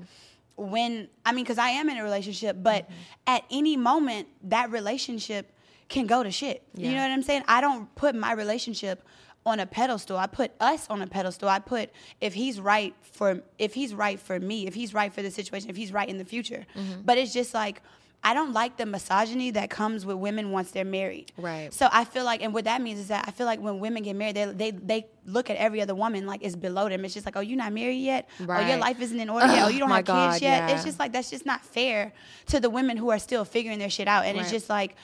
[0.57, 2.93] when I mean, because I am in a relationship, but mm-hmm.
[3.27, 5.53] at any moment that relationship
[5.87, 6.63] can go to shit.
[6.75, 7.43] You know what I'm saying?
[7.47, 9.05] I don't put my relationship
[9.45, 10.17] on a pedestal.
[10.17, 11.49] I put us on a pedestal.
[11.49, 15.21] I put if he's right for if he's right for me, if he's right for
[15.21, 16.65] the situation, if he's right in the future.
[16.75, 17.01] Mm-hmm.
[17.03, 17.81] But it's just like
[18.23, 21.31] I don't like the misogyny that comes with women once they're married.
[21.37, 21.73] Right.
[21.73, 24.03] So I feel like, and what that means is that I feel like when women
[24.03, 27.03] get married, they they, they look at every other woman like it's below them.
[27.03, 28.29] It's just like, oh, you're not married yet.
[28.39, 29.65] Oh, your life isn't in order yet.
[29.65, 30.69] Oh, you don't have God, kids yet.
[30.69, 30.75] yeah.
[30.75, 32.13] It's just like that's just not fair
[32.47, 34.25] to the women who are still figuring their shit out.
[34.25, 34.95] And it's just like.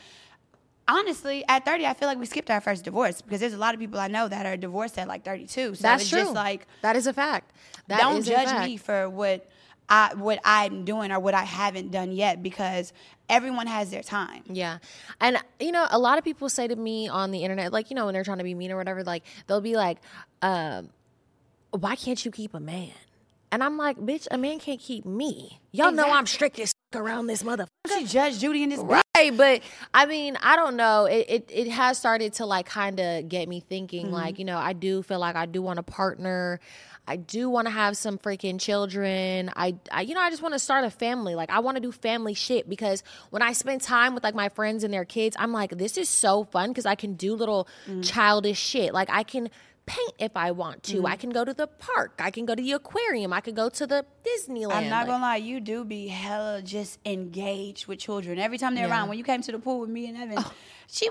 [0.88, 3.74] Honestly, at 30, I feel like we skipped our first divorce because there's a lot
[3.74, 5.76] of people I know that are divorced at like 32.
[5.76, 6.20] So That's it's true.
[6.20, 7.52] just like, that is a fact.
[7.88, 8.66] That don't judge fact.
[8.66, 9.50] me for what
[9.90, 12.92] I what I'm doing or what I haven't done yet because
[13.30, 14.44] everyone has their time.
[14.48, 14.80] Yeah.
[15.22, 17.96] And, you know, a lot of people say to me on the internet, like, you
[17.96, 20.00] know, when they're trying to be mean or whatever, like, they'll be like,
[20.42, 20.90] um,
[21.72, 22.92] why can't you keep a man?
[23.52, 25.60] And I'm like, bitch, a man can't keep me.
[25.72, 27.68] Y'all know I'm strict as around this motherfucker.
[28.00, 29.02] She judge Judy in this bitch.
[29.16, 29.62] Right, but
[29.94, 31.06] I mean, I don't know.
[31.06, 34.08] It it, it has started to like kind of get me thinking.
[34.08, 34.16] Mm-hmm.
[34.16, 36.60] Like, you know, I do feel like I do want a partner.
[37.10, 39.50] I do want to have some freaking children.
[39.56, 41.36] I, I you know, I just want to start a family.
[41.36, 44.50] Like, I want to do family shit because when I spend time with like my
[44.50, 47.68] friends and their kids, I'm like, this is so fun because I can do little
[47.88, 48.04] mm.
[48.04, 48.94] childish shit.
[48.94, 49.50] Like, I can
[49.88, 51.08] paint if I want to.
[51.08, 51.22] I mm-hmm.
[51.22, 52.20] can go to the park.
[52.20, 53.34] I can go to the aquarium.
[53.34, 54.74] I could go to the Disneyland.
[54.74, 58.76] I'm not Like, gonna lie, you do be hella just engaged with children every time
[58.76, 58.94] they're Yeah.
[58.94, 58.98] Oh.
[58.98, 59.10] around.
[59.10, 60.54] When you came to the pool with me and Evan, oh.
[60.88, 61.10] she,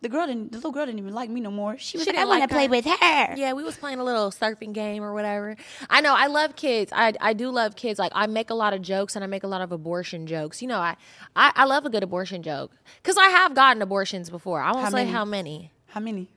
[0.00, 1.78] the girl didn't, the little girl didn't even like me no more.
[1.78, 3.34] She was She like, I want to play with her.
[3.36, 5.56] Yeah, we was playing a little surfing game or whatever.
[5.88, 6.92] I know I love kids.
[6.94, 7.98] I I do love kids.
[7.98, 10.60] Like I make a lot of jokes and I make a lot of abortion jokes.
[10.60, 10.96] You know, I
[11.36, 14.60] I, I love a good abortion joke because I have gotten abortions before.
[14.60, 15.10] I won't How say many?
[15.10, 15.72] how many.
[15.86, 16.28] How many?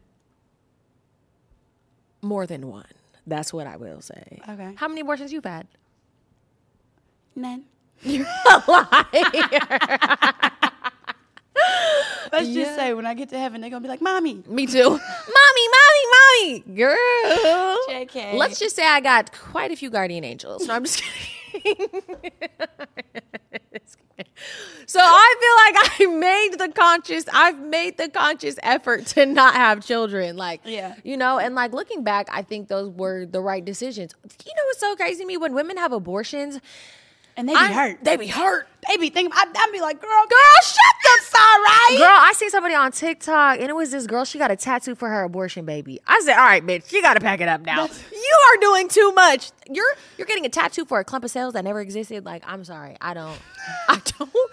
[2.21, 2.86] More than one.
[3.27, 4.39] That's what I will say.
[4.49, 4.73] Okay.
[4.75, 5.67] How many abortions you've had?
[7.36, 7.63] None.
[8.01, 9.05] You're a liar.
[12.31, 12.63] Let's Yeah.
[12.63, 14.89] just say when I get to heaven, they're gonna be like, "Mommy." Me too.
[14.89, 14.99] mommy,
[15.75, 17.77] mommy, mommy, girl.
[17.89, 18.34] JK.
[18.36, 20.65] Let's just say I got quite a few guardian angels.
[20.67, 21.19] No, I'm just kidding.
[24.85, 27.25] So I feel like I made the conscious.
[27.33, 30.35] I've made the conscious effort to not have children.
[30.37, 30.95] Like, Yeah.
[31.03, 34.13] you know, and like looking back, I think those were the right decisions.
[34.23, 36.59] You know what's so crazy to me when women have abortions.
[37.37, 38.03] And they be I- hurt.
[38.03, 38.67] They be hurt.
[38.88, 39.32] They be thinking.
[39.34, 41.96] I, I'd be like, girl, Girl, shut the all right.
[41.98, 44.96] Girl, I seen somebody on TikTok and it was this girl, she got a tattoo
[44.96, 46.00] for her abortion baby.
[46.08, 47.88] I said, All right, bitch, you gotta pack it up now.
[48.12, 49.52] You are doing too much.
[49.70, 52.24] You're you're getting a tattoo for a clump of cells that never existed.
[52.24, 52.96] Like, I'm sorry.
[53.02, 53.38] I don't
[53.89, 54.52] I don't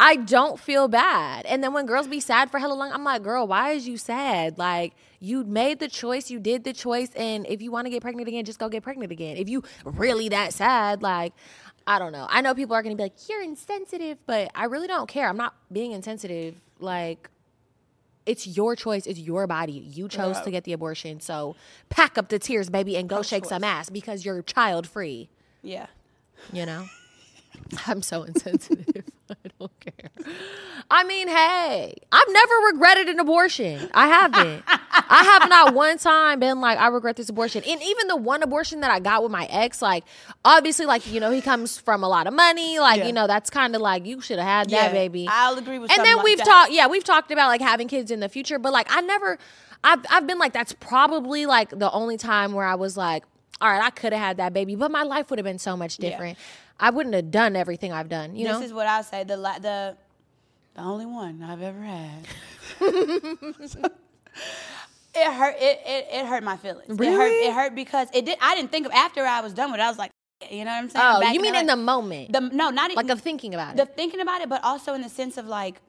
[0.00, 1.46] I don't feel bad.
[1.46, 3.96] And then when girls be sad for hella long, I'm like, girl, why is you
[3.98, 4.58] sad?
[4.58, 8.00] Like you made the choice, you did the choice, and if you want to get
[8.00, 9.36] pregnant again, just go get pregnant again.
[9.36, 11.34] If you really that sad, like
[11.86, 12.26] I don't know.
[12.28, 15.28] I know people are gonna be like, you're insensitive, but I really don't care.
[15.28, 16.60] I'm not being insensitive.
[16.78, 17.30] Like,
[18.26, 19.06] it's your choice.
[19.06, 19.72] It's your body.
[19.72, 21.20] You chose to get the abortion.
[21.20, 21.56] So
[21.88, 25.28] pack up the tears, baby, and go shake some ass because you're child free.
[25.62, 25.86] Yeah.
[26.52, 26.86] You know?
[27.86, 29.04] I'm so insensitive.
[29.44, 30.10] I don't care.
[30.90, 33.88] I mean, hey, I've never regretted an abortion.
[33.94, 34.64] I haven't.
[34.66, 37.62] I have not one time been like, I regret this abortion.
[37.66, 40.04] And even the one abortion that I got with my ex, like,
[40.44, 42.78] obviously, like, you know, he comes from a lot of money.
[42.78, 43.06] Like, Yeah.
[43.06, 45.26] you know, that's kind of like, you should have had Yeah, that, baby.
[45.30, 48.10] I'll agree with And then like we've talked, yeah, we've talked about like having kids
[48.10, 49.38] in the future, but like, I never,
[49.84, 53.24] I've, I've been like, that's probably like the only time where I was like,
[53.60, 55.76] all right, I could have had that baby, but my life would have been so
[55.76, 56.38] much different.
[56.80, 58.64] I wouldn't have done everything I've done, you This know?
[58.64, 59.24] is what I say.
[59.24, 59.96] The la- the
[60.74, 62.26] the only one I've ever had.
[62.80, 63.92] it
[65.32, 65.56] hurt.
[65.58, 66.88] It, it it hurt my feelings.
[66.88, 67.18] It hurt.
[67.18, 67.46] Really?
[67.48, 68.38] It hurt because it did.
[68.40, 69.82] I didn't think of after I was done with it.
[69.82, 70.10] I was like,
[70.50, 71.04] you know what I'm saying?
[71.06, 72.32] oh, Back you mean in the moment?
[72.32, 73.76] the no, not like of thinking about it.
[73.76, 75.80] the thinking about it, but also in the sense of like,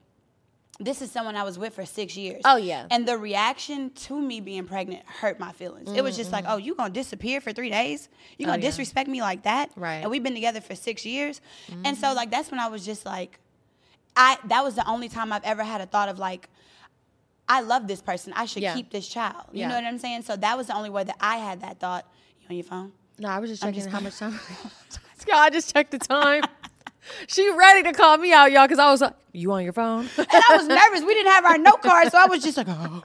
[0.84, 2.42] this is someone I was with for six years.
[2.46, 2.88] Oh, yeah.
[2.92, 5.92] And the reaction to me being pregnant hurt my feelings.
[5.92, 8.10] It was just like, oh, you gonna disappear for three days?
[8.38, 8.64] You gonna Mm-hmm.
[8.64, 8.70] Oh, yeah.
[8.72, 9.70] disrespect me like that?
[9.76, 9.96] Right.
[9.96, 10.04] Mm-hmm.
[10.04, 11.40] And we've been together for six years,
[11.86, 13.40] and so like that's when I was just like,
[14.16, 16.50] I that was the only time I've ever had a thought of like.
[17.50, 18.32] I love this person.
[18.34, 18.76] I should Yeah.
[18.76, 19.44] keep this child.
[19.52, 19.68] You Yeah.
[19.70, 20.22] know what I'm saying?
[20.22, 22.06] So that was the only way that I had that thought.
[22.42, 22.94] You on your phone?
[23.20, 24.40] No, I was just checking just how much time.
[25.34, 26.44] I just checked the time.
[27.28, 30.08] she ready to call me out, y'all, because I was like, "You on your phone?"
[30.18, 31.02] And I was nervous.
[31.02, 33.04] We didn't have our note card, so I was just like, oh.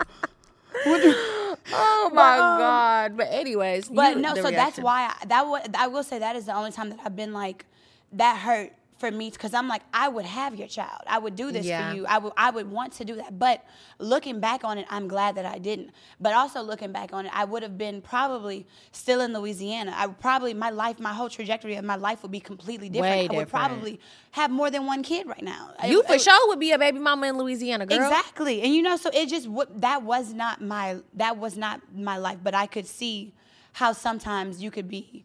[0.87, 3.17] oh my um, god!
[3.17, 6.37] But anyways, But you- no, so that's why I, that was, I will say that
[6.37, 7.65] is the only time that I've been like
[8.13, 11.03] that hurt for me because I'm like I would have your child.
[11.07, 11.91] I would do this Yeah.
[11.91, 12.07] for you.
[12.07, 13.39] I would I would want to do that.
[13.39, 13.65] But
[13.99, 15.91] looking back on it, I'm glad that I didn't.
[16.21, 19.93] But also looking back on it, I would have been probably still in Louisiana.
[19.97, 23.31] I would probably my life, my whole trajectory of my life would be completely different.
[23.31, 24.01] Way I would probably
[24.33, 25.73] have more than one kid right now.
[25.87, 27.99] You It- for it- sure would be a baby mama in Louisiana, girl.
[27.99, 28.63] Exactly.
[28.63, 32.39] And you know, so it just that was not my that was not my life,
[32.43, 33.33] but I could see
[33.75, 35.25] how sometimes you could be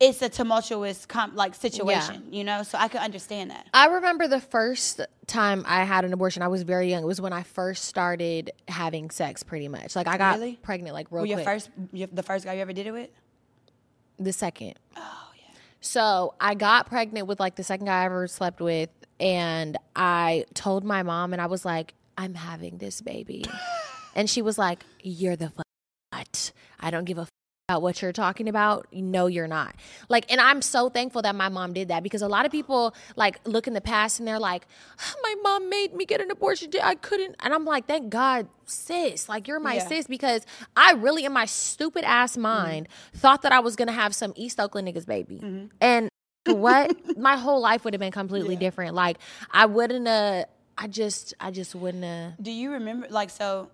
[0.00, 2.62] it's a tumultuous com- like situation, you know?
[2.62, 3.66] So I could understand that.
[3.74, 6.42] I remember the first time I had an abortion.
[6.42, 7.02] I was very young.
[7.02, 9.96] It was when I first started having sex, pretty much.
[9.96, 10.56] Like I got Really?
[10.62, 11.46] pregnant, like real Were your quick.
[11.46, 13.10] first your, the first guy you ever did it with?
[14.20, 14.74] the second.
[14.96, 15.54] Oh yeah.
[15.80, 20.44] So I got pregnant with like the second guy I ever slept with, and I
[20.54, 23.44] told my mom, and I was like, "I'm having this baby,"
[24.16, 25.52] and she was like, "You're the
[26.12, 26.52] f-?
[26.80, 27.28] I don't give a." F-
[27.70, 29.74] about what you're talking about no you're not.
[30.08, 32.94] Like and i'm so thankful that my mom did that because a lot of people
[33.14, 34.66] like look in the past and they're like
[35.22, 36.70] my mom made me get an abortion.
[36.82, 39.28] I couldn't and i'm like thank god sis.
[39.28, 39.86] Like you're my Yeah.
[39.86, 40.46] sis because
[40.78, 44.58] i really in my stupid ass mind thought that i was gonna have some east
[44.58, 45.68] oakland niggas baby.
[45.82, 46.08] And
[46.46, 46.96] what?
[47.18, 48.60] My whole life would have been completely Yeah.
[48.60, 48.94] different.
[48.94, 49.18] Like
[49.50, 50.46] i wouldn't uh
[50.78, 53.68] i just i just wouldn't have Do you remember like so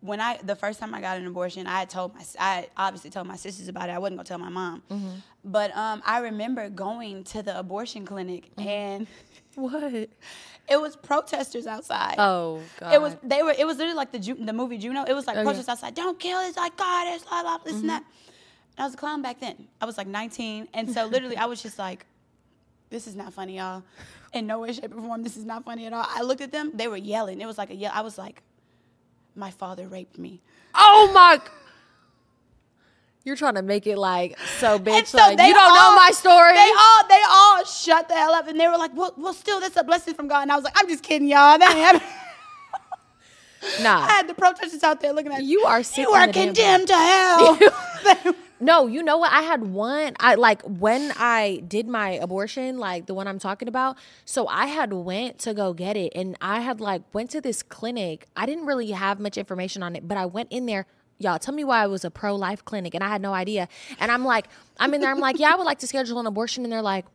[0.00, 3.10] when I the first time I got an abortion, I had told my I obviously
[3.10, 3.92] told my sisters about it.
[3.92, 5.08] I wasn't gonna tell my mom, Mm-hmm.
[5.44, 8.68] but um, I remember going to the abortion clinic Mm-hmm.
[8.68, 9.06] and
[9.56, 9.92] what
[10.70, 12.14] it was protesters outside.
[12.18, 15.04] oh god It was they were it was literally like the Ju- the movie Juno.
[15.04, 15.42] It was like yeah.
[15.42, 15.94] protesters outside.
[15.94, 18.04] Don't kill this like God is blah blah this and that.
[18.76, 19.66] And I was a clown back then.
[19.80, 22.06] I was like 19, and so literally I was just like,
[22.90, 23.82] "This is not funny, y'all.
[24.32, 26.52] In no way, shape, or form, this is not funny at all." I looked at
[26.52, 26.70] them.
[26.74, 27.40] They were yelling.
[27.40, 27.90] It was like a yell.
[27.92, 28.42] I was like,
[29.38, 30.42] "My father raped me."
[30.74, 31.40] Oh my!
[33.24, 35.06] You're trying to make it like so, bitch.
[35.06, 36.54] So like, you don't know my story.
[36.54, 39.60] They all they all shut the hell up, and they were like, "Well, well, still,
[39.60, 41.58] that's a blessing from God." And I was like, "I'm just kidding, y'all.
[41.58, 42.08] That ain't happening."
[43.86, 45.98] I had the protesters out there looking at you are sick.
[46.06, 47.58] You are condemned to hell.
[48.60, 49.32] No, you know what?
[49.32, 50.16] I had one.
[50.18, 53.96] I like when I did my abortion, like the one I'm talking about.
[54.24, 57.62] So I had went to go get it, and I had like went to this
[57.62, 58.26] clinic.
[58.36, 60.86] I didn't really have much information on it, but I went in there.
[61.18, 63.68] Y'all, tell me why it was a pro life clinic, and I had no idea.
[63.98, 64.46] And I'm like,
[64.78, 65.10] I'm in there.
[65.10, 67.06] I'm like, yeah, I would like to schedule an abortion, and they're like,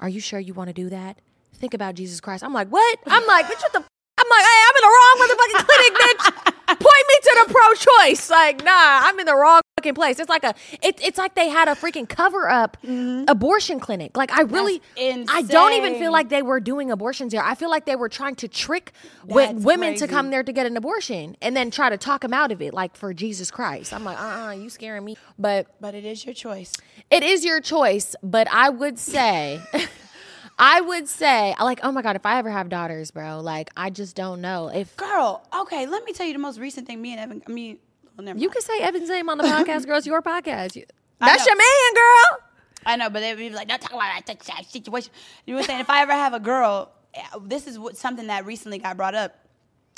[0.00, 1.18] Are you sure you want to do that?
[1.54, 2.42] Think about Jesus Christ.
[2.42, 2.98] I'm like, what?
[3.06, 3.80] I'm like, bitch, what the?
[3.80, 6.78] I'm like, hey, I'm in the wrong motherfucking clinic, bitch.
[6.78, 8.30] Point me to the pro-choice.
[8.30, 10.18] Like, nah, I'm in the wrong fucking place.
[10.18, 13.24] It's like a it, it's like they had a freaking cover up mm-hmm.
[13.28, 14.16] abortion clinic.
[14.16, 17.42] Like I really I don't even feel like they were doing abortions there.
[17.42, 18.92] I feel like they were trying to trick
[19.26, 22.34] That's women to come there to get an abortion and then try to talk them
[22.34, 23.92] out of it like for Jesus Christ.
[23.92, 26.72] I'm like, "Uh-uh, you scaring me." But But it is your choice.
[27.10, 29.60] it is your choice, but I would say
[30.58, 33.70] I would say I like, "Oh my god, if I ever have daughters, bro, like
[33.76, 37.00] I just don't know if Girl, okay, let me tell you the most recent thing
[37.00, 37.78] me and Evan, I mean,
[38.24, 39.98] well, you can say Evan's name on the podcast, girl.
[39.98, 40.76] It's your podcast.
[40.76, 40.84] You,
[41.18, 42.38] that's your man, girl.
[42.86, 45.12] I know, but they would be like, don't talk about that situation.
[45.46, 45.80] You know what I'm saying?
[45.80, 49.14] If I ever have a girl, eh, this is what, something that recently got brought
[49.14, 49.36] up.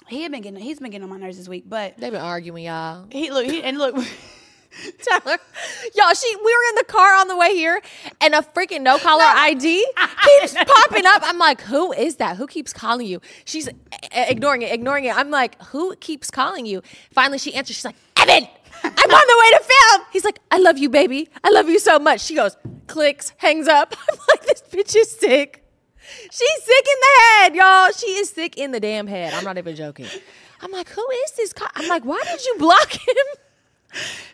[0.09, 2.21] He had been getting, he's been getting on my nerves this week, but They've been
[2.21, 3.07] arguing, y'all.
[3.11, 3.97] he look, he, and look,
[5.03, 5.39] Tell her.
[5.95, 7.81] Y'all, she we were in the car on the way here
[8.21, 9.87] and a freaking no caller ID
[10.25, 11.23] keeps popping up.
[11.25, 12.37] I'm like, who is that?
[12.37, 13.21] Who keeps calling you?
[13.45, 13.73] She's uh,
[14.13, 15.17] ignoring it, ignoring it.
[15.17, 16.83] I'm like, who keeps calling you?
[17.13, 18.49] Finally she answers, she's like, Evan,
[18.85, 20.07] I'm on the way to film.
[20.13, 21.29] He's like, I love you, baby.
[21.43, 22.21] I love you so much.
[22.21, 22.57] She goes,
[22.87, 23.95] clicks, hangs up.
[24.13, 25.65] I'm like, this bitch is sick.
[26.31, 27.91] She's sick in the head, y'all.
[27.93, 29.35] She is sick in the damn head.
[29.35, 30.07] I'm not even joking.
[30.61, 31.53] I'm like, who is this?
[31.53, 33.17] co- I'm like, why did you block him?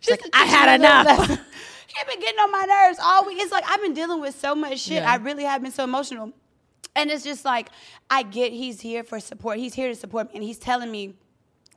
[0.00, 1.28] She's like, I had enough.
[1.28, 3.38] he been getting on my nerves all week.
[3.40, 5.02] It's like I've been dealing with so much shit.
[5.02, 5.10] Yeah.
[5.10, 6.32] I really have been so emotional.
[6.94, 7.70] And it's just like
[8.10, 9.58] I get he's here for support.
[9.58, 11.14] He's here to support me and he's telling me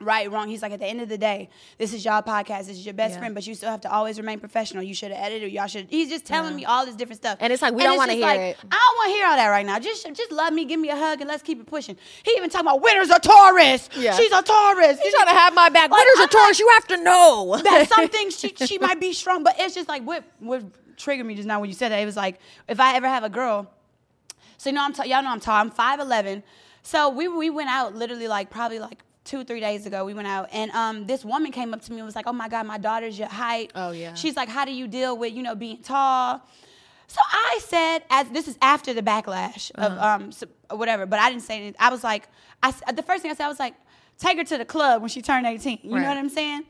[0.01, 0.47] right, wrong.
[0.49, 2.67] He's like, at the end of the day, this is y'all podcast.
[2.67, 3.19] This is your best Yeah.
[3.19, 4.83] friend, but you still have to always remain professional.
[4.83, 5.51] You should have edited.
[5.51, 5.87] Y'all should.
[5.89, 6.57] He's just telling Yeah.
[6.57, 7.37] me all this different stuff.
[7.39, 8.57] And it's like, we don't wanna hear like, it.
[8.71, 9.79] I don't want to hear all that right now.
[9.79, 11.97] Just, just love me, give me a hug, and let's keep it pushing.
[12.23, 13.89] He even talking about Winter's are Taurus.
[13.95, 14.15] Yeah.
[14.15, 14.99] She's a Taurus.
[15.01, 15.89] He's trying to have my back.
[15.91, 16.59] Like, Winners I'm are Taurus.
[16.59, 17.57] You have to know.
[17.63, 20.63] that some things she she might be strong, but it's just like what what
[20.97, 21.97] triggered me just now when you said that.
[21.99, 23.67] It was like if I ever have a girl,
[24.57, 25.55] so you know I'm t- y'all know I'm tall.
[25.55, 26.43] I'm five eleven.
[26.83, 30.03] So we we went out literally like probably like two three days ago.
[30.05, 32.33] We went out and um this woman came up to me and was like, oh
[32.33, 33.71] my god, my daughter's your height.
[33.75, 34.13] Oh, yeah.
[34.15, 36.41] She's like, how do you deal with you know being tall?
[37.07, 40.07] So I said, as this is after the backlash of Uh-huh.
[40.07, 41.75] um so- whatever, but I didn't say anything.
[41.79, 42.27] I was like,
[42.63, 43.75] I the first thing I said I was like,
[44.17, 45.79] take her to the club when she turned eighteen.
[45.83, 46.01] You Right.
[46.01, 46.63] know what I'm saying?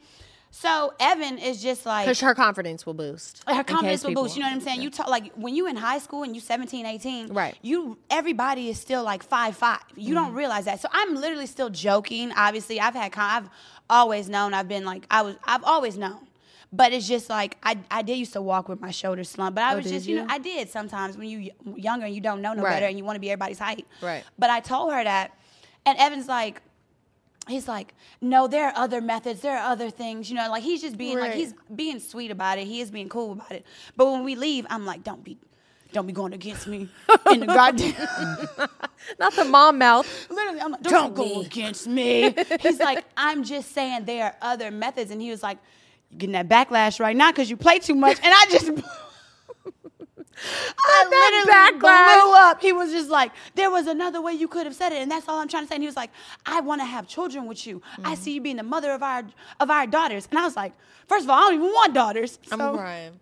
[0.53, 3.41] So Evan is just like Because her confidence will boost.
[3.47, 4.35] her confidence will boost.
[4.35, 4.81] You know what I'm saying?
[4.81, 7.55] You talk like when you in high school and you 17, 18, Right.
[7.61, 9.79] You everybody is still like five five.
[9.95, 10.25] You Mm-hmm.
[10.25, 10.81] don't realize that.
[10.81, 12.31] So I'm literally still joking.
[12.35, 13.49] Obviously, I've had I've
[13.89, 14.53] always known.
[14.53, 15.35] I've been like I was.
[15.45, 16.27] I've always known.
[16.73, 19.55] But it's just like I, I did used to walk with my shoulders slumped.
[19.55, 20.27] But I Oh, was just you know you?
[20.29, 22.71] I did sometimes when you younger and you don't know no Right.
[22.71, 23.85] better and you want to be everybody's height.
[24.01, 24.23] Right.
[24.37, 25.31] But I told her that,
[25.85, 26.61] and Evan's like,
[27.47, 30.81] he's like, no, there are other methods, there are other things, you know, like he's
[30.81, 32.67] just being like he's being sweet about it.
[32.67, 33.65] He is being cool about it.
[33.95, 35.37] But when we leave, I'm like, don't be
[35.93, 36.87] don't be going against me
[37.31, 37.93] in the goddamn
[39.19, 40.07] Not the mom mouth.
[40.29, 41.45] literally I'm like, don't, Don't go be.
[41.45, 42.33] against me.
[42.61, 45.11] He's like, I'm just saying there are other methods.
[45.11, 45.57] And he was like,
[46.11, 48.17] You're getting that backlash right now because you play too much.
[48.23, 48.71] And I just
[50.35, 52.21] I that literally backlash.
[52.23, 52.61] blew up.
[52.61, 55.27] He was just like, there was another way you could have said it, and that's
[55.27, 55.75] all I'm trying to say.
[55.75, 56.11] And he was like,
[56.45, 57.79] I want to have children with you.
[57.79, 58.07] Mm-hmm.
[58.07, 59.23] I see you being the mother of our
[59.59, 60.27] of our daughters.
[60.29, 60.73] And I was like,
[61.07, 62.39] first of all, I don't even want daughters.
[62.51, 63.19] I'm So crying.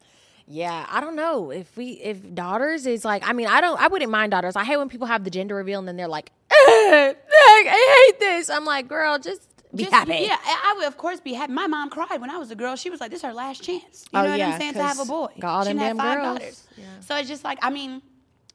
[0.52, 3.28] Yeah, I don't know if we if daughters is like.
[3.28, 3.80] I mean, I don't.
[3.80, 4.56] I wouldn't mind daughters.
[4.56, 8.20] I hate when people have the gender reveal and then they're like, "Eh, I hate
[8.20, 8.50] this.
[8.50, 10.14] I'm like, girl, just be just- happy.
[10.22, 11.54] Yeah, I I would of course be happy.
[11.54, 12.76] My mom cried when I was a girl.
[12.76, 14.74] She was like, "This is her last chance." You Oh, know what yeah, I'm saying?
[14.74, 15.28] To have a boy.
[15.40, 16.40] got all she them had damn five girls.
[16.40, 16.68] daughters.
[16.78, 16.84] Yeah.
[17.02, 18.02] So it's just like I mean,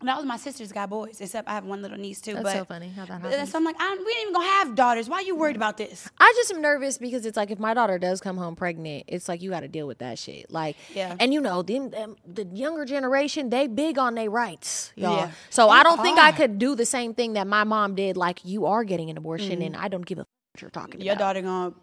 [0.00, 2.32] and all of my sisters got boys, except I have one little niece too.
[2.34, 3.50] That's but so funny how that happens.
[3.50, 5.08] So I'm like, I, we ain't even gonna have daughters.
[5.08, 6.10] Why are you worried about this?
[6.18, 9.28] I just am nervous because it's like if my daughter does come home pregnant, it's
[9.28, 10.50] like you got to deal with that shit.
[10.50, 11.14] Like, Yeah.
[11.20, 15.16] And you know, them, them, the younger generation, they big on their rights, y'all.
[15.16, 15.30] Yeah.
[15.48, 18.16] So They I don't think I could do the same thing that my mom did.
[18.18, 19.80] Like, you are getting an abortion, and mm.
[19.80, 21.34] I don't give a f- what you're talking Your about.
[21.34, 21.74] daughter gonna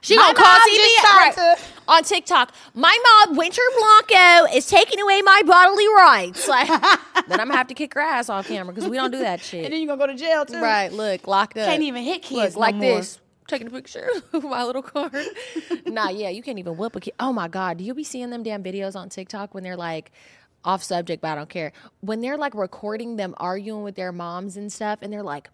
[0.00, 2.52] She My gonna call mom CPS just right, to- on TikTok.
[2.74, 6.48] My mom, Winter Blanco, is taking away my bodily rights.
[6.48, 6.68] Like,
[7.28, 9.40] then I'm gonna have to kick her ass off camera because we don't do that
[9.40, 9.64] shit.
[9.64, 10.60] and then you're gonna go to jail too.
[10.60, 11.66] Right, look, locked up.
[11.66, 12.96] Can't even hit kids Look, no like more.
[12.96, 13.20] this.
[13.46, 15.14] Taking a picture of my little card.
[15.86, 17.12] nah, yeah, you can't even whip a kid.
[17.20, 17.76] Oh my God.
[17.76, 20.12] Do you be seeing them damn videos on TikTok when they're like
[20.64, 21.72] off subject, but I don't care.
[22.00, 25.50] When they're like recording them arguing with their moms and stuff, and they're like,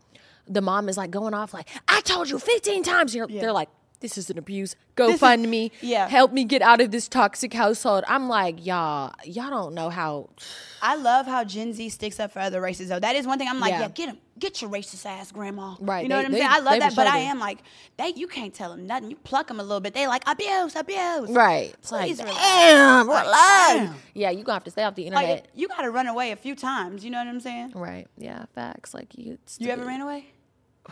[0.46, 3.14] the mom is like going off like, I told you 15 times.
[3.14, 3.68] You're, They're like,
[4.01, 4.77] this is an abuse.
[4.97, 5.73] Go This is- me.
[5.81, 6.09] yeah.
[6.09, 8.05] Help me get out of this toxic household.
[8.09, 10.29] I'm like, y'all, y'all don't know how.
[10.83, 12.99] I love how Gen Z sticks up for other races though.
[12.99, 13.81] That is one thing I'm like, Yeah.
[13.81, 15.75] yeah, get him, get your racist ass grandma.
[15.79, 16.51] Right, You know they- what I'm they- saying?
[16.51, 17.59] I love that, but I am like,
[17.99, 19.11] they you can't tell them nothing.
[19.11, 19.93] You pluck them a little bit.
[19.93, 21.29] They like abuse, abuse.
[21.31, 21.75] Right.
[21.79, 22.39] It's like, Please relax.
[22.39, 23.75] damn, Like, relax.
[23.75, 23.95] damn.
[24.15, 25.29] Yeah, you gonna have to stay off the internet.
[25.31, 27.05] Like you got to run away a few times.
[27.05, 27.73] You know what I'm saying?
[27.75, 28.07] Right.
[28.17, 28.47] Yeah.
[28.55, 28.95] Facts.
[28.95, 29.37] Like you.
[29.59, 30.33] You ever ran away?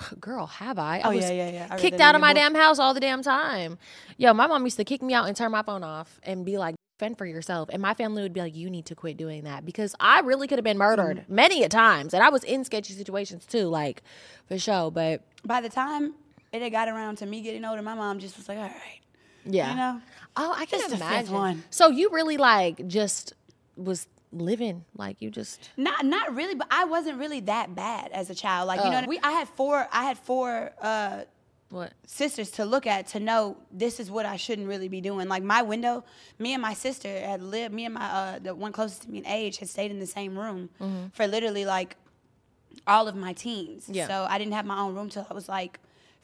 [0.20, 0.98] Girl, have I?
[0.98, 1.66] I Oh, was yeah, yeah, yeah.
[1.70, 2.36] I Kicked out of my book.
[2.36, 3.78] damn house all the damn time.
[4.16, 6.58] Yo, my mom used to kick me out and turn my phone off and be
[6.58, 7.68] like, fend for yourself.
[7.72, 10.48] And my family would be like, you need to quit doing that because I really
[10.48, 11.34] could have been murdered Mm-hmm.
[11.34, 12.12] many a times.
[12.12, 14.02] And I was in sketchy situations too, like
[14.48, 14.90] for sure.
[14.90, 16.14] But By the time
[16.52, 19.00] it had got around to me getting older, my mom just was like, all right.
[19.44, 19.70] yeah.
[19.70, 20.00] You know?
[20.36, 21.34] Oh, I can Just imagine.
[21.34, 21.64] one.
[21.70, 23.32] So you really like just
[23.76, 28.30] was living like you just Not not really, but I wasn't really that bad as
[28.30, 28.68] a child.
[28.68, 29.04] Like, you know Oh.
[29.04, 29.20] I mean?
[29.22, 31.22] I had four I had four uh
[31.70, 31.92] what?
[32.06, 35.28] sisters to look at to know this is what I shouldn't really be doing.
[35.28, 36.02] Like my window,
[36.38, 37.74] me and my sister had lived.
[37.74, 40.06] Me and my uh, the one closest to me in age had stayed in the
[40.06, 40.70] same room
[41.12, 41.96] for literally like
[42.86, 43.84] all of my teens.
[43.84, 43.94] Mm-hmm.
[43.94, 44.08] Yeah.
[44.08, 45.78] So I didn't have my own room till I was like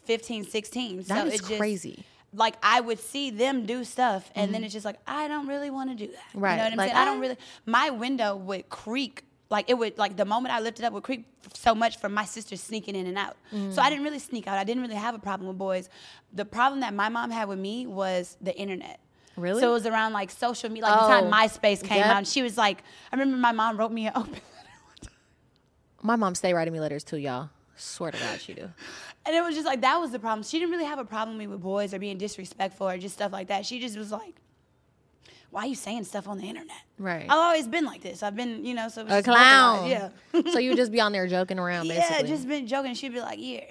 [0.05, 0.96] 15, 16.
[0.96, 2.05] That so is it just, crazy.
[2.35, 5.70] Like I would see them do stuff, and then it's just like I don't really
[5.70, 6.18] want to do that.
[6.30, 6.41] Mm-hmm.
[6.41, 6.51] Right.
[6.53, 6.97] You know what I'm Like, saying?
[7.03, 7.37] I don't really.
[7.66, 9.24] My window would creak.
[9.51, 12.24] Like it would like the moment I lifted up would creak so much from my
[12.24, 13.37] sister sneaking in and out.
[13.70, 14.59] So I didn't really sneak out.
[14.59, 15.89] I didn't really have a problem with boys.
[16.32, 18.99] The problem that my mom had with me was the internet.
[19.37, 19.61] Really?
[19.61, 22.07] So it was around like social media, like the Oh, time MySpace came yep.
[22.11, 22.82] out, and she was like,
[23.12, 25.11] I remember my mom wrote me an open letter,
[26.03, 27.51] My mom stay writing me letters too, y'all.
[27.77, 28.70] Swear to God, she do.
[29.27, 30.43] and it was just like that was the problem.
[30.45, 33.49] She didn't really have a problem with boys or being disrespectful or just stuff like
[33.49, 33.66] that.
[33.66, 34.35] She just was like,
[35.51, 36.77] Why are you saying stuff on the internet?
[36.99, 37.25] Right.
[37.25, 38.22] I've always been like this.
[38.22, 39.89] I've been, you know, so it was A clown.
[39.89, 40.09] Yeah.
[40.53, 42.29] so you would just be on there joking around, basically.
[42.29, 42.95] Yeah, just been joking.
[42.95, 43.64] She'd be like, "Yeah,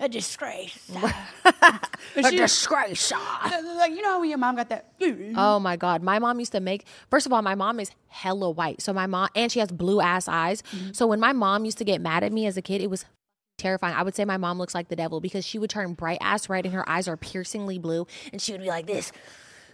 [0.00, 0.90] a disgrace."
[1.44, 3.12] a she- disgrace.
[3.14, 3.60] Ah.
[3.78, 4.92] like you know how when your mom got that.
[5.36, 6.84] Oh my god, my mom used to make.
[7.10, 10.00] First of all, my mom is hella white, so my mom and she has blue
[10.00, 10.62] ass eyes.
[10.62, 10.92] Mm-hmm.
[10.92, 13.04] So when my mom used to get mad at me as a kid, it was
[13.58, 13.94] terrifying.
[13.94, 16.48] I would say my mom looks like the devil because she would turn bright ass
[16.48, 19.12] red and her eyes are piercingly blue, and she would be like this,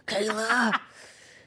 [0.07, 0.77] Kayla,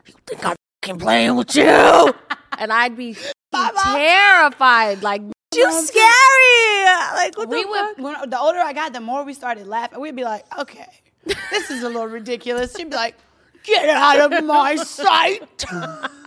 [0.07, 2.15] you think I'm fucking playing with you?
[2.59, 3.17] and I'd be
[3.53, 5.23] terrified, like
[5.55, 6.85] you scary.
[7.15, 8.05] Like what we the would.
[8.05, 10.01] When, the older I got, the more we started laughing.
[10.01, 10.87] We'd be like, "Okay,
[11.25, 13.17] this is a little ridiculous." She'd be like,
[13.65, 15.65] "Get out of my sight."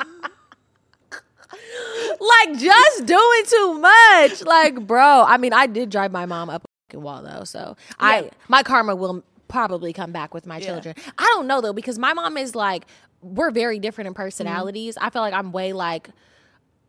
[2.21, 4.43] like just doing too much.
[4.43, 6.63] Like, bro, I mean, I did drive my mom up
[6.93, 10.95] a wall though, so I my karma will probably come back with my children.
[11.17, 12.85] I don't know though because my mom is like
[13.21, 14.23] we're very different in mm-hmm.
[14.23, 14.97] personalities.
[14.99, 16.09] I feel like I'm way like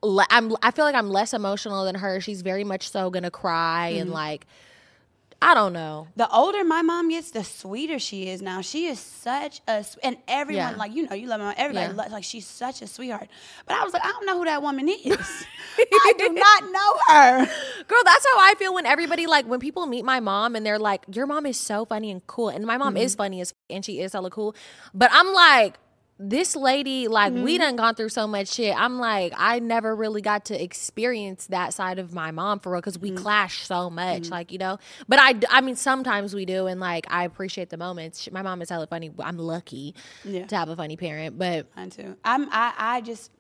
[0.03, 2.21] le- I'm I feel like I'm less emotional than her.
[2.21, 4.15] She's very much so going to cry and mm-hmm.
[4.15, 4.47] like
[5.43, 6.07] I don't know.
[6.15, 8.61] The older my mom gets, the sweeter she is now.
[8.61, 10.77] She is such a and everyone Yeah.
[10.77, 11.55] like you know you love my mom.
[11.57, 11.97] Everybody Yeah.
[11.97, 13.29] loves like she's such a sweetheart.
[13.67, 15.45] But I was like, I don't know who that woman is.
[15.79, 17.47] I do not know her.
[17.89, 20.79] Girl, that's how I feel when everybody like when people meet my mom and they're
[20.79, 23.19] like, "Your mom is so funny and cool," and my mom is mm-hmm.
[23.23, 24.55] funny as f- and she is hella cool,
[24.95, 25.79] but I'm like.
[26.25, 27.63] This lady, like, we mm-hmm.
[27.63, 28.77] done gone through so much shit.
[28.79, 32.81] I'm like, I never really got to experience that side of my mom for real
[32.81, 33.23] because we mm-hmm.
[33.23, 34.33] clash so much, mm-hmm.
[34.33, 34.79] like, you know.
[35.09, 38.31] But I, I mean, sometimes we do, and like, I appreciate the moments.
[38.31, 39.11] My mom is hella funny.
[39.19, 39.95] I'm lucky
[40.25, 40.47] Yeah.
[40.47, 42.17] to have a funny parent, but Mine too.
[42.25, 43.31] I'm I, I just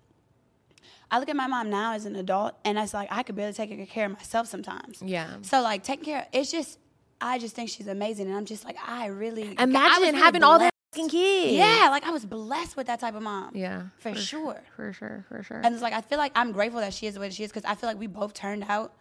[1.10, 3.52] I look at my mom now as an adult and it's like I could barely
[3.52, 5.02] take care of myself sometimes.
[5.04, 5.36] Yeah.
[5.42, 6.78] So like taking care of, it's just
[7.20, 10.58] I just think she's amazing and I'm just like I really imagine really having all
[10.58, 11.52] that fucking kids.
[11.54, 13.56] Yeah, like I was blessed with that type of mom.
[13.56, 14.60] yeah, For sure.
[14.76, 15.60] for sure, for sure.
[15.62, 17.50] And it's like I feel like I'm grateful that she is the way she is
[17.50, 18.92] because I feel like we both turned out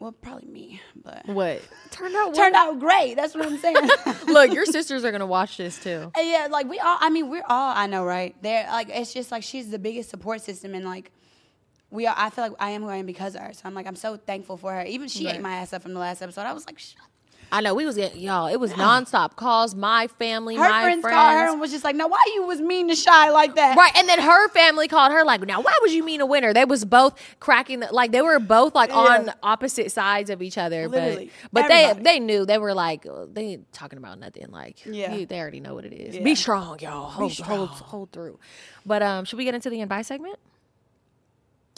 [0.00, 2.34] well, probably me, but what turned out?
[2.34, 3.14] turned out great.
[3.14, 3.76] That's what I'm saying.
[4.26, 6.10] Look, your sisters are gonna watch this too.
[6.16, 6.98] And yeah, like we all.
[7.00, 7.72] I mean, we're all.
[7.74, 8.34] I know, right?
[8.42, 11.12] They're like, it's just like she's the biggest support system, and like
[11.90, 12.14] we are.
[12.18, 13.52] I feel like I am who I am because of her.
[13.54, 14.84] So I'm like, I'm so thankful for her.
[14.84, 15.36] Even she Right.
[15.36, 16.42] ate my ass up from the last episode.
[16.42, 17.00] I was like, Shut.
[17.56, 18.48] I know we was getting y'all.
[18.48, 19.74] It was nonstop calls.
[19.76, 21.14] My family, her my friends, friends.
[21.14, 23.76] called her and was just like, no, why you was mean to Chy like that?
[23.76, 26.52] Right, and then her family called her like, "Now, why would you mean a Winter?"
[26.52, 30.58] They was both cracking, the, like they were both like on opposite sides of each
[30.58, 30.88] other.
[30.88, 31.30] Literally.
[31.52, 32.02] but but they Everybody.
[32.04, 34.46] they knew they were like they ain't talking about nothing.
[34.50, 35.14] Like Yeah.
[35.14, 36.16] you- they already know what it is.
[36.16, 36.22] Yeah.
[36.24, 37.08] Be strong, y'all.
[37.08, 37.48] Hold strong.
[37.50, 38.38] hold hold through.
[38.84, 40.38] But um, should we get into the advice segment?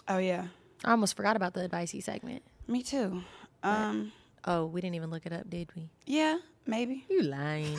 [0.09, 0.47] Oh yeah,
[0.85, 2.43] I almost forgot about the advicey segment.
[2.67, 3.23] me too.
[3.63, 4.13] Um,
[4.47, 5.91] Oh, we didn't even look it up, did we?
[6.07, 7.05] yeah, maybe.
[7.09, 7.79] You lying.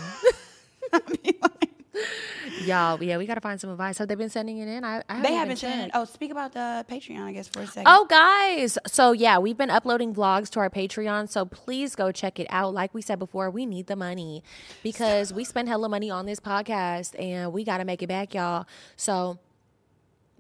[2.64, 3.98] Y'all, yeah, we gotta find some advice.
[3.98, 4.84] Have they been sending it in?
[4.84, 5.92] I, I They haven't sent.
[5.94, 7.86] Oh, speak about the Patreon, I guess, for a second.
[7.88, 8.78] Oh, guys.
[8.88, 11.30] So, yeah, we've been uploading vlogs to our Patreon.
[11.30, 12.74] So, please go check it out.
[12.74, 14.44] Like we said before, we need the money
[14.84, 18.34] because we spend hella money on this podcast and we got to make it back,
[18.34, 18.66] y'all.
[18.96, 19.40] So,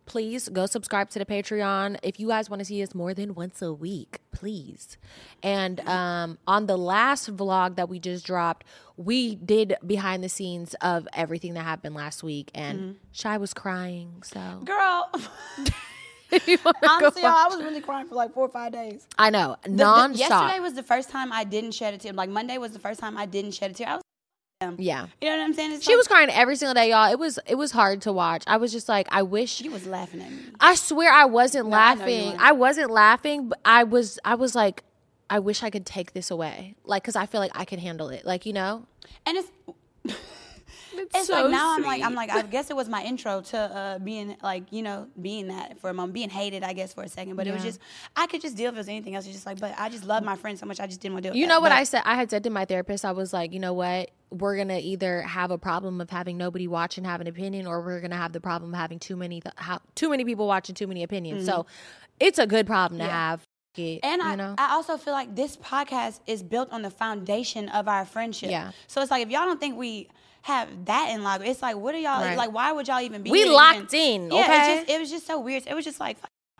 [0.08, 1.99] please go subscribe to the Patreon.
[2.01, 4.97] If you guys want to see us more than once a week, please.
[5.43, 10.74] And um, on the last vlog that we just dropped, we did behind the scenes
[10.82, 12.49] of everything that happened last week.
[12.55, 14.24] And Chy was crying.
[14.24, 15.12] So, girl.
[16.45, 19.08] You wanna go Honestly, I was really crying for like four or five days.
[19.18, 22.12] I know, The- the- yesterday was the first time I didn't shed a tear.
[22.12, 23.88] Like Monday was the first time I didn't shed a tear.
[23.88, 24.03] I was,
[24.78, 25.08] yeah.
[25.22, 25.74] you know what I'm saying?
[25.74, 27.12] It's She like- was crying every single day, y'all.
[27.12, 28.43] It was it was hard to watch.
[28.47, 30.38] I was just like, I wish She was laughing at me.
[30.60, 32.26] I swear I wasn't No, I laughing.
[32.30, 32.41] weren't.
[32.41, 34.84] I wasn't laughing, but I was I was like
[35.30, 36.76] I wish I could take this away.
[36.86, 38.26] Like cuz I feel like I can handle it.
[38.26, 38.86] Like, you know?
[39.26, 39.51] And it's
[40.99, 43.57] It's, it's like now I'm like I'm like I guess it was my intro to
[43.57, 47.03] uh, being like you know being that for a moment being hated I guess for
[47.03, 47.79] a second but it was just
[48.15, 50.03] I could just deal if it was anything else it's just like but I just
[50.05, 51.69] love my friends so much I just didn't want to do it You know what
[51.69, 52.01] But- I said?
[52.05, 54.11] I had said to my therapist, I was like, you know what?
[54.29, 57.65] We're going to either have a problem of having nobody watch and have an opinion,
[57.65, 60.25] or we're going to have the problem of having too many, th- how, too many
[60.25, 61.45] people watching too many opinions.
[61.45, 61.65] So
[62.19, 63.09] it's a good problem to Mm-hmm.
[63.13, 63.29] Yeah.
[63.29, 63.41] have.
[63.77, 64.55] It, And I, know?
[64.57, 68.49] I also feel like this podcast is built on the foundation of our friendship.
[68.49, 68.71] Yeah.
[68.87, 70.09] So it's like if y'all don't think we
[70.47, 72.37] have that in log, it's like what are y'all Right.
[72.37, 72.51] like?
[72.51, 73.29] Why would y'all even be?
[73.31, 74.55] We locked even- in, Yeah, okay?
[74.57, 75.63] it's just, it was just so weird.
[75.67, 76.17] It was just like,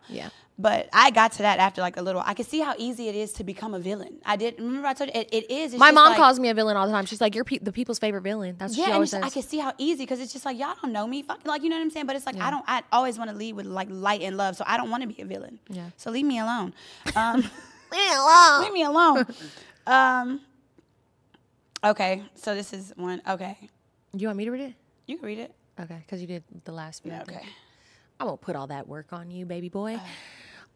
[0.10, 0.30] yeah.
[0.58, 2.22] but I got to that after like a little.
[2.26, 4.20] I could see how easy it is to become a villain.
[4.26, 4.56] I did.
[4.60, 5.74] Remember I told you it, it is.
[5.74, 7.06] It's My mom like- calls me a villain all the time.
[7.06, 9.22] She's like, "You're pe- the people's favorite villain." That's what Yeah, she and always it's,
[9.24, 9.34] I says.
[9.34, 11.70] can see how easy because it's just like y'all don't know me, fuck, like you
[11.70, 12.06] know what I'm saying.
[12.08, 12.64] But it's like I don't.
[12.68, 15.08] I always want to lead with like light and love, so I don't want to
[15.08, 15.60] be a villain.
[15.70, 15.90] Yeah.
[15.98, 16.74] So leave me alone.
[17.16, 17.44] Um,
[17.92, 18.64] Hello.
[18.64, 19.26] leave me alone.
[19.86, 20.42] um.
[21.84, 23.22] Okay, so this is one.
[23.28, 23.56] Okay,
[24.14, 24.74] You want me to read it?
[25.06, 25.54] you can read it.
[25.80, 27.12] Okay, because you did the last few.
[27.14, 27.42] Okay.
[28.20, 30.00] I won't put all that work on you, baby boy.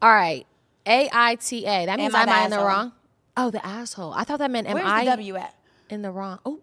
[0.02, 0.46] all right.
[0.86, 1.86] A I T A.
[1.88, 2.92] That means Am I I in the wrong?
[3.36, 4.14] Oh, the asshole.
[4.14, 5.56] I thought that meant am Where's I the W at?
[5.90, 6.40] in the wrong?
[6.46, 6.60] Oh.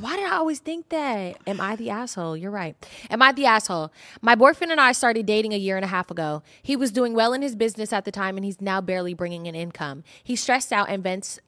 [0.00, 1.36] Why did I always think that?
[1.46, 2.34] Am I the asshole?
[2.36, 2.74] You're right.
[3.10, 3.92] Am I the asshole?
[4.22, 6.42] My boyfriend and I started dating a year and a half ago.
[6.62, 9.44] He was doing well in his business at the time and he's now barely bringing
[9.44, 10.02] in income.
[10.24, 11.38] He's stressed out and vents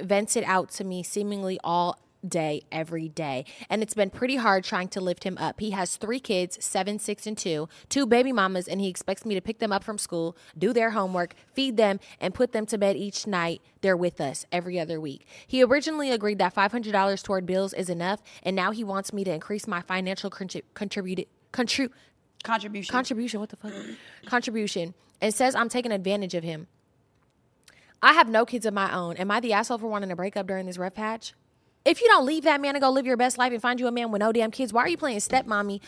[0.00, 4.64] vents it out to me seemingly all day every day and it's been pretty hard
[4.64, 8.32] trying to lift him up he has three kids seven six and two two baby
[8.32, 11.76] mamas and he expects me to pick them up from school do their homework feed
[11.76, 15.62] them and put them to bed each night they're with us every other week he
[15.62, 19.68] originally agreed that $500 toward bills is enough and now he wants me to increase
[19.68, 21.90] my financial contrib- contributed contri-
[22.42, 22.92] Contribution.
[22.92, 23.72] contribution what the fuck
[24.26, 26.66] contribution and says i'm taking advantage of him
[28.00, 29.16] I have no kids of my own.
[29.16, 31.34] Am I the asshole for wanting to break up during this rough patch?
[31.88, 33.86] If you don't leave that man and go live your best life and find you
[33.86, 35.80] a man with no damn kids, why are you playing stepmommy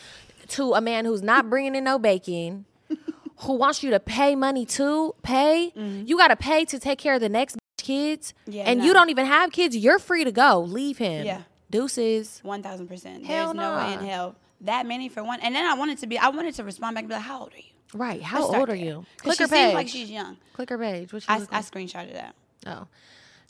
[0.49, 2.65] to a man who's not bringing in no bacon,
[3.37, 5.71] who wants you to pay money to pay?
[5.77, 6.07] Mm-hmm.
[6.07, 8.85] You got to pay to take care of the next kids, Yeah, and no.
[8.85, 9.77] you don't even have kids.
[9.77, 10.61] You're free to go.
[10.61, 11.25] Leave him.
[11.25, 11.41] Yeah.
[11.69, 12.39] Deuces.
[12.43, 13.25] One thousand percent.
[13.25, 15.39] Hell There's no way in hell that many for one.
[15.41, 16.17] And then I wanted to be.
[16.17, 18.21] I wanted to respond back and be like, "How old are you?" Right.
[18.21, 18.75] How old are there.
[18.75, 19.05] you?
[19.17, 20.37] Click she her seems like she's young.
[20.53, 21.13] Click her page.
[21.13, 22.35] What I, I screenshotted that.
[22.65, 22.87] Oh.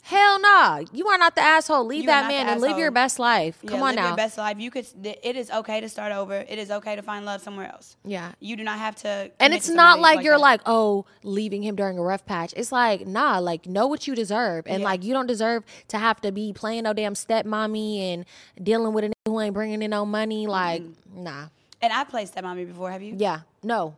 [0.04, 0.82] Hell nah.
[0.92, 1.84] You are not the asshole.
[1.86, 3.58] Leave You are that not man the and live your best life.
[3.62, 4.06] Yeah, Come on live now.
[4.08, 4.58] Your best life.
[4.58, 4.86] You could.
[5.04, 6.44] It is okay to start over.
[6.48, 7.96] It is okay to find love somewhere else.
[8.04, 8.32] yeah.
[8.40, 9.08] You do not have to.
[9.08, 10.40] And commit it's to not somebody like you're that.
[10.40, 12.52] like, oh, leaving him during a rough patch.
[12.56, 14.66] It's like, nah, like know what you deserve.
[14.66, 14.84] And Yeah.
[14.88, 18.24] like you don't deserve to have to be playing no damn stepmommy and
[18.60, 20.48] dealing with a nigga who ain't bringing in no money.
[20.48, 20.82] Like,
[21.14, 21.46] nah.
[21.80, 22.90] And I played stepmommy before.
[22.90, 23.14] Have you?
[23.16, 23.40] Yeah.
[23.62, 23.94] No.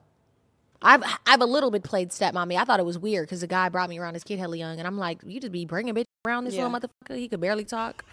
[0.85, 2.57] I've I've a little bit played stepmommy.
[2.57, 4.79] I thought it was weird because the guy brought me around his kid hella young,
[4.79, 6.67] and I'm like, you just be bringing bitch around this Yeah.
[6.67, 7.17] little motherfucker.
[7.17, 8.05] He could barely talk.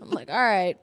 [0.00, 0.76] I'm like, all right,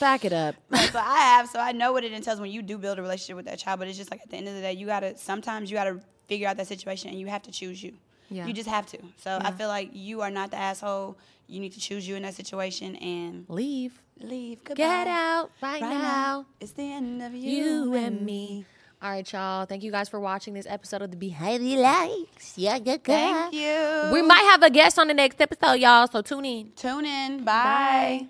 [0.00, 0.54] back it up.
[0.92, 3.36] so I have, so I know what it entails when you do build a relationship
[3.36, 3.78] with that child.
[3.78, 6.00] But it's just like at the end of the day, you gotta sometimes you gotta
[6.26, 7.94] figure out that situation, and you have to choose you.
[8.30, 8.46] Yeah.
[8.46, 8.98] You just have to.
[9.18, 11.16] So I feel like you are not the asshole.
[11.46, 14.00] You need to choose you in that situation and Leave.
[14.18, 14.64] leave.
[14.64, 14.76] Goodbye.
[14.82, 16.46] Get out right, Right now.
[16.58, 18.64] It's the end of you, you and me.
[19.04, 19.66] All right, y'all.
[19.66, 22.56] Thank you guys for watching this episode of the Behind the Likes.
[22.56, 23.04] Yeah, yeah, good.
[23.04, 24.10] Thank you.
[24.14, 26.06] We might have a guest on the next episode, y'all.
[26.06, 26.72] So tune in.
[26.74, 27.44] tune in.
[27.44, 28.28] Bye.